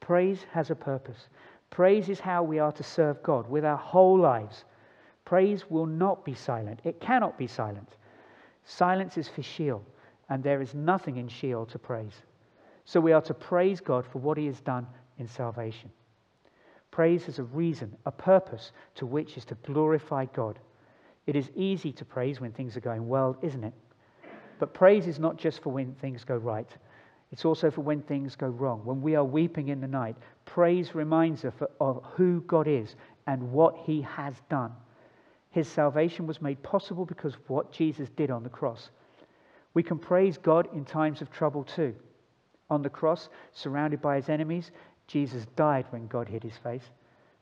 Praise 0.00 0.44
has 0.52 0.70
a 0.70 0.74
purpose. 0.74 1.28
Praise 1.70 2.08
is 2.08 2.20
how 2.20 2.42
we 2.42 2.58
are 2.58 2.72
to 2.72 2.82
serve 2.82 3.22
God 3.22 3.48
with 3.48 3.64
our 3.64 3.76
whole 3.76 4.18
lives. 4.18 4.64
Praise 5.24 5.70
will 5.70 5.86
not 5.86 6.24
be 6.24 6.34
silent. 6.34 6.80
It 6.84 7.00
cannot 7.00 7.38
be 7.38 7.46
silent. 7.46 7.88
Silence 8.64 9.16
is 9.16 9.28
for 9.28 9.42
Sheol 9.42 9.84
and 10.28 10.42
there 10.42 10.60
is 10.60 10.74
nothing 10.74 11.16
in 11.16 11.28
Sheol 11.28 11.66
to 11.66 11.78
praise. 11.78 12.22
So 12.84 13.00
we 13.00 13.12
are 13.12 13.22
to 13.22 13.34
praise 13.34 13.80
God 13.80 14.04
for 14.06 14.18
what 14.18 14.38
he 14.38 14.46
has 14.46 14.60
done 14.60 14.86
in 15.18 15.28
salvation. 15.28 15.90
Praise 16.90 17.24
has 17.26 17.38
a 17.38 17.44
reason, 17.44 17.96
a 18.06 18.10
purpose 18.10 18.72
to 18.96 19.06
which 19.06 19.36
is 19.36 19.44
to 19.46 19.54
glorify 19.66 20.24
God. 20.26 20.58
It 21.26 21.36
is 21.36 21.50
easy 21.54 21.92
to 21.92 22.04
praise 22.04 22.40
when 22.40 22.52
things 22.52 22.76
are 22.76 22.80
going 22.80 23.06
well, 23.06 23.36
isn't 23.42 23.62
it? 23.62 23.74
But 24.58 24.74
praise 24.74 25.06
is 25.06 25.18
not 25.18 25.36
just 25.36 25.62
for 25.62 25.70
when 25.70 25.94
things 25.94 26.24
go 26.24 26.36
right. 26.36 26.68
It's 27.32 27.44
also 27.44 27.70
for 27.70 27.82
when 27.82 28.02
things 28.02 28.34
go 28.34 28.48
wrong. 28.48 28.80
When 28.84 29.02
we 29.02 29.14
are 29.14 29.24
weeping 29.24 29.68
in 29.68 29.80
the 29.80 29.86
night, 29.86 30.16
praise 30.44 30.94
reminds 30.94 31.44
us 31.44 31.54
of 31.80 32.02
who 32.14 32.42
God 32.46 32.66
is 32.66 32.96
and 33.26 33.52
what 33.52 33.76
he 33.84 34.02
has 34.02 34.34
done. 34.48 34.72
His 35.50 35.68
salvation 35.68 36.26
was 36.26 36.42
made 36.42 36.62
possible 36.62 37.04
because 37.04 37.34
of 37.34 37.48
what 37.48 37.72
Jesus 37.72 38.08
did 38.10 38.30
on 38.30 38.42
the 38.42 38.48
cross. 38.48 38.90
We 39.74 39.82
can 39.82 39.98
praise 39.98 40.38
God 40.38 40.68
in 40.74 40.84
times 40.84 41.22
of 41.22 41.30
trouble 41.30 41.64
too. 41.64 41.94
On 42.68 42.82
the 42.82 42.90
cross, 42.90 43.28
surrounded 43.52 44.00
by 44.00 44.16
his 44.16 44.28
enemies, 44.28 44.70
Jesus 45.06 45.46
died 45.56 45.86
when 45.90 46.06
God 46.06 46.28
hid 46.28 46.42
his 46.42 46.56
face, 46.56 46.84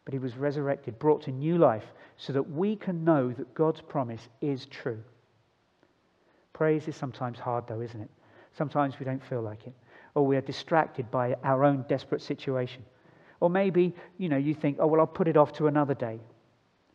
but 0.04 0.14
he 0.14 0.18
was 0.18 0.36
resurrected, 0.36 0.98
brought 0.98 1.22
to 1.22 1.32
new 1.32 1.58
life, 1.58 1.84
so 2.16 2.32
that 2.32 2.50
we 2.50 2.76
can 2.76 3.04
know 3.04 3.30
that 3.32 3.54
God's 3.54 3.82
promise 3.82 4.28
is 4.40 4.66
true. 4.66 5.02
Praise 6.52 6.88
is 6.88 6.96
sometimes 6.96 7.38
hard, 7.38 7.66
though, 7.66 7.80
isn't 7.80 8.00
it? 8.00 8.10
Sometimes 8.58 8.98
we 8.98 9.04
don't 9.04 9.24
feel 9.24 9.40
like 9.40 9.68
it, 9.68 9.72
or 10.16 10.26
we 10.26 10.36
are 10.36 10.40
distracted 10.40 11.08
by 11.12 11.36
our 11.44 11.64
own 11.64 11.84
desperate 11.88 12.20
situation. 12.20 12.82
Or 13.38 13.48
maybe, 13.48 13.94
you 14.18 14.28
know, 14.28 14.36
you 14.36 14.52
think, 14.52 14.78
oh, 14.80 14.88
well, 14.88 15.00
I'll 15.00 15.06
put 15.06 15.28
it 15.28 15.36
off 15.36 15.52
to 15.54 15.68
another 15.68 15.94
day. 15.94 16.18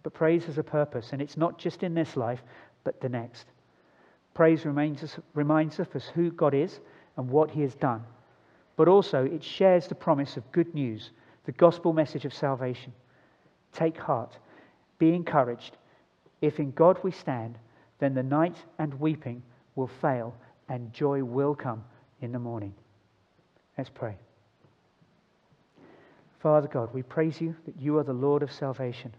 But 0.04 0.14
praise 0.14 0.44
has 0.44 0.58
a 0.58 0.64
purpose, 0.64 1.14
and 1.14 1.22
it's 1.22 1.38
not 1.38 1.58
just 1.58 1.82
in 1.82 1.94
this 1.94 2.18
life, 2.18 2.44
but 2.84 3.00
the 3.00 3.08
next. 3.08 3.46
Praise 4.34 4.66
reminds 4.66 5.04
us, 5.04 5.18
reminds 5.34 5.80
us 5.80 6.12
who 6.14 6.32
God 6.32 6.54
is 6.54 6.82
and 7.16 7.30
what 7.30 7.50
he 7.50 7.62
has 7.62 7.76
done. 7.76 8.04
But 8.76 8.90
also, 8.90 9.24
it 9.24 9.42
shares 9.42 9.88
the 9.88 9.96
promise 9.96 10.36
of 10.36 10.52
good 10.52 10.74
news, 10.74 11.12
the 11.46 11.54
gospel 11.54 11.94
message 11.94 12.26
of 12.26 12.34
salvation. 12.34 12.92
Take 13.72 13.98
heart, 13.98 14.38
be 15.00 15.14
encouraged. 15.14 15.78
If 16.42 16.60
in 16.60 16.72
God 16.72 17.00
we 17.04 17.12
stand, 17.12 17.58
then 18.00 18.16
the 18.16 18.24
night 18.24 18.58
and 18.80 19.00
weeping 19.00 19.42
will 19.76 19.88
fail 19.88 20.36
and 20.70 20.94
joy 20.94 21.24
will 21.24 21.56
come 21.56 21.84
in 22.22 22.32
the 22.32 22.40
morning. 22.40 22.74
Let's 23.78 23.90
pray. 23.90 24.16
Father 26.40 26.68
God, 26.68 26.94
we 26.94 27.04
praise 27.04 27.40
you 27.40 27.56
that 27.66 27.80
you 27.80 27.98
are 27.98 28.04
the 28.04 28.14
Lord 28.14 28.44
of 28.44 28.52
salvation. 28.52 29.14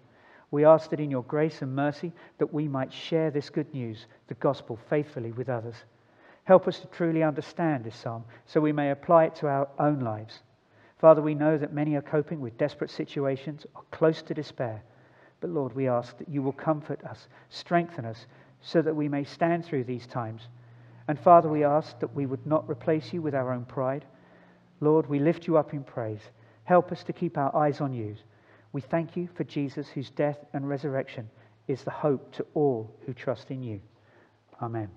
We 0.50 0.64
ask 0.64 0.90
that 0.90 1.00
in 1.00 1.10
your 1.10 1.22
grace 1.24 1.62
and 1.62 1.74
mercy 1.74 2.12
that 2.38 2.52
we 2.52 2.68
might 2.68 2.92
share 2.92 3.30
this 3.30 3.50
good 3.50 3.72
news, 3.72 4.06
the 4.28 4.34
gospel, 4.34 4.78
faithfully 4.88 5.32
with 5.32 5.48
others. 5.48 5.76
Help 6.44 6.68
us 6.68 6.78
to 6.80 6.86
truly 6.88 7.22
understand 7.22 7.84
this 7.84 7.96
psalm 7.96 8.24
so 8.46 8.60
we 8.60 8.72
may 8.72 8.90
apply 8.90 9.24
it 9.24 9.34
to 9.36 9.48
our 9.48 9.68
own 9.78 10.00
lives. 10.00 10.40
Father, 10.98 11.22
we 11.22 11.34
know 11.34 11.58
that 11.58 11.72
many 11.72 11.96
are 11.96 12.02
coping 12.02 12.40
with 12.40 12.58
desperate 12.58 12.90
situations 12.90 13.66
or 13.74 13.82
close 13.90 14.22
to 14.22 14.34
despair. 14.34 14.82
But 15.40 15.50
Lord, 15.50 15.74
we 15.74 15.88
ask 15.88 16.16
that 16.18 16.28
you 16.28 16.42
will 16.42 16.52
comfort 16.52 17.02
us, 17.04 17.28
strengthen 17.48 18.04
us, 18.04 18.26
so 18.60 18.80
that 18.80 18.96
we 18.96 19.08
may 19.08 19.24
stand 19.24 19.64
through 19.64 19.84
these 19.84 20.06
times. 20.06 20.48
And 21.08 21.18
Father, 21.18 21.48
we 21.48 21.64
ask 21.64 21.98
that 22.00 22.14
we 22.14 22.26
would 22.26 22.46
not 22.46 22.68
replace 22.68 23.12
you 23.12 23.22
with 23.22 23.34
our 23.34 23.52
own 23.52 23.64
pride. 23.64 24.04
Lord, 24.80 25.08
we 25.08 25.18
lift 25.18 25.46
you 25.46 25.56
up 25.56 25.72
in 25.72 25.84
praise. 25.84 26.22
Help 26.64 26.92
us 26.92 27.04
to 27.04 27.12
keep 27.12 27.36
our 27.36 27.54
eyes 27.54 27.80
on 27.80 27.92
you 27.92 28.16
we 28.74 28.80
thank 28.80 29.16
you 29.16 29.28
for 29.36 29.44
Jesus, 29.44 29.88
whose 29.88 30.10
death 30.10 30.38
and 30.52 30.68
resurrection 30.68 31.30
is 31.68 31.84
the 31.84 31.92
hope 31.92 32.34
to 32.34 32.44
all 32.54 32.92
who 33.06 33.14
trust 33.14 33.52
in 33.52 33.62
you. 33.62 33.80
Amen. 34.60 34.90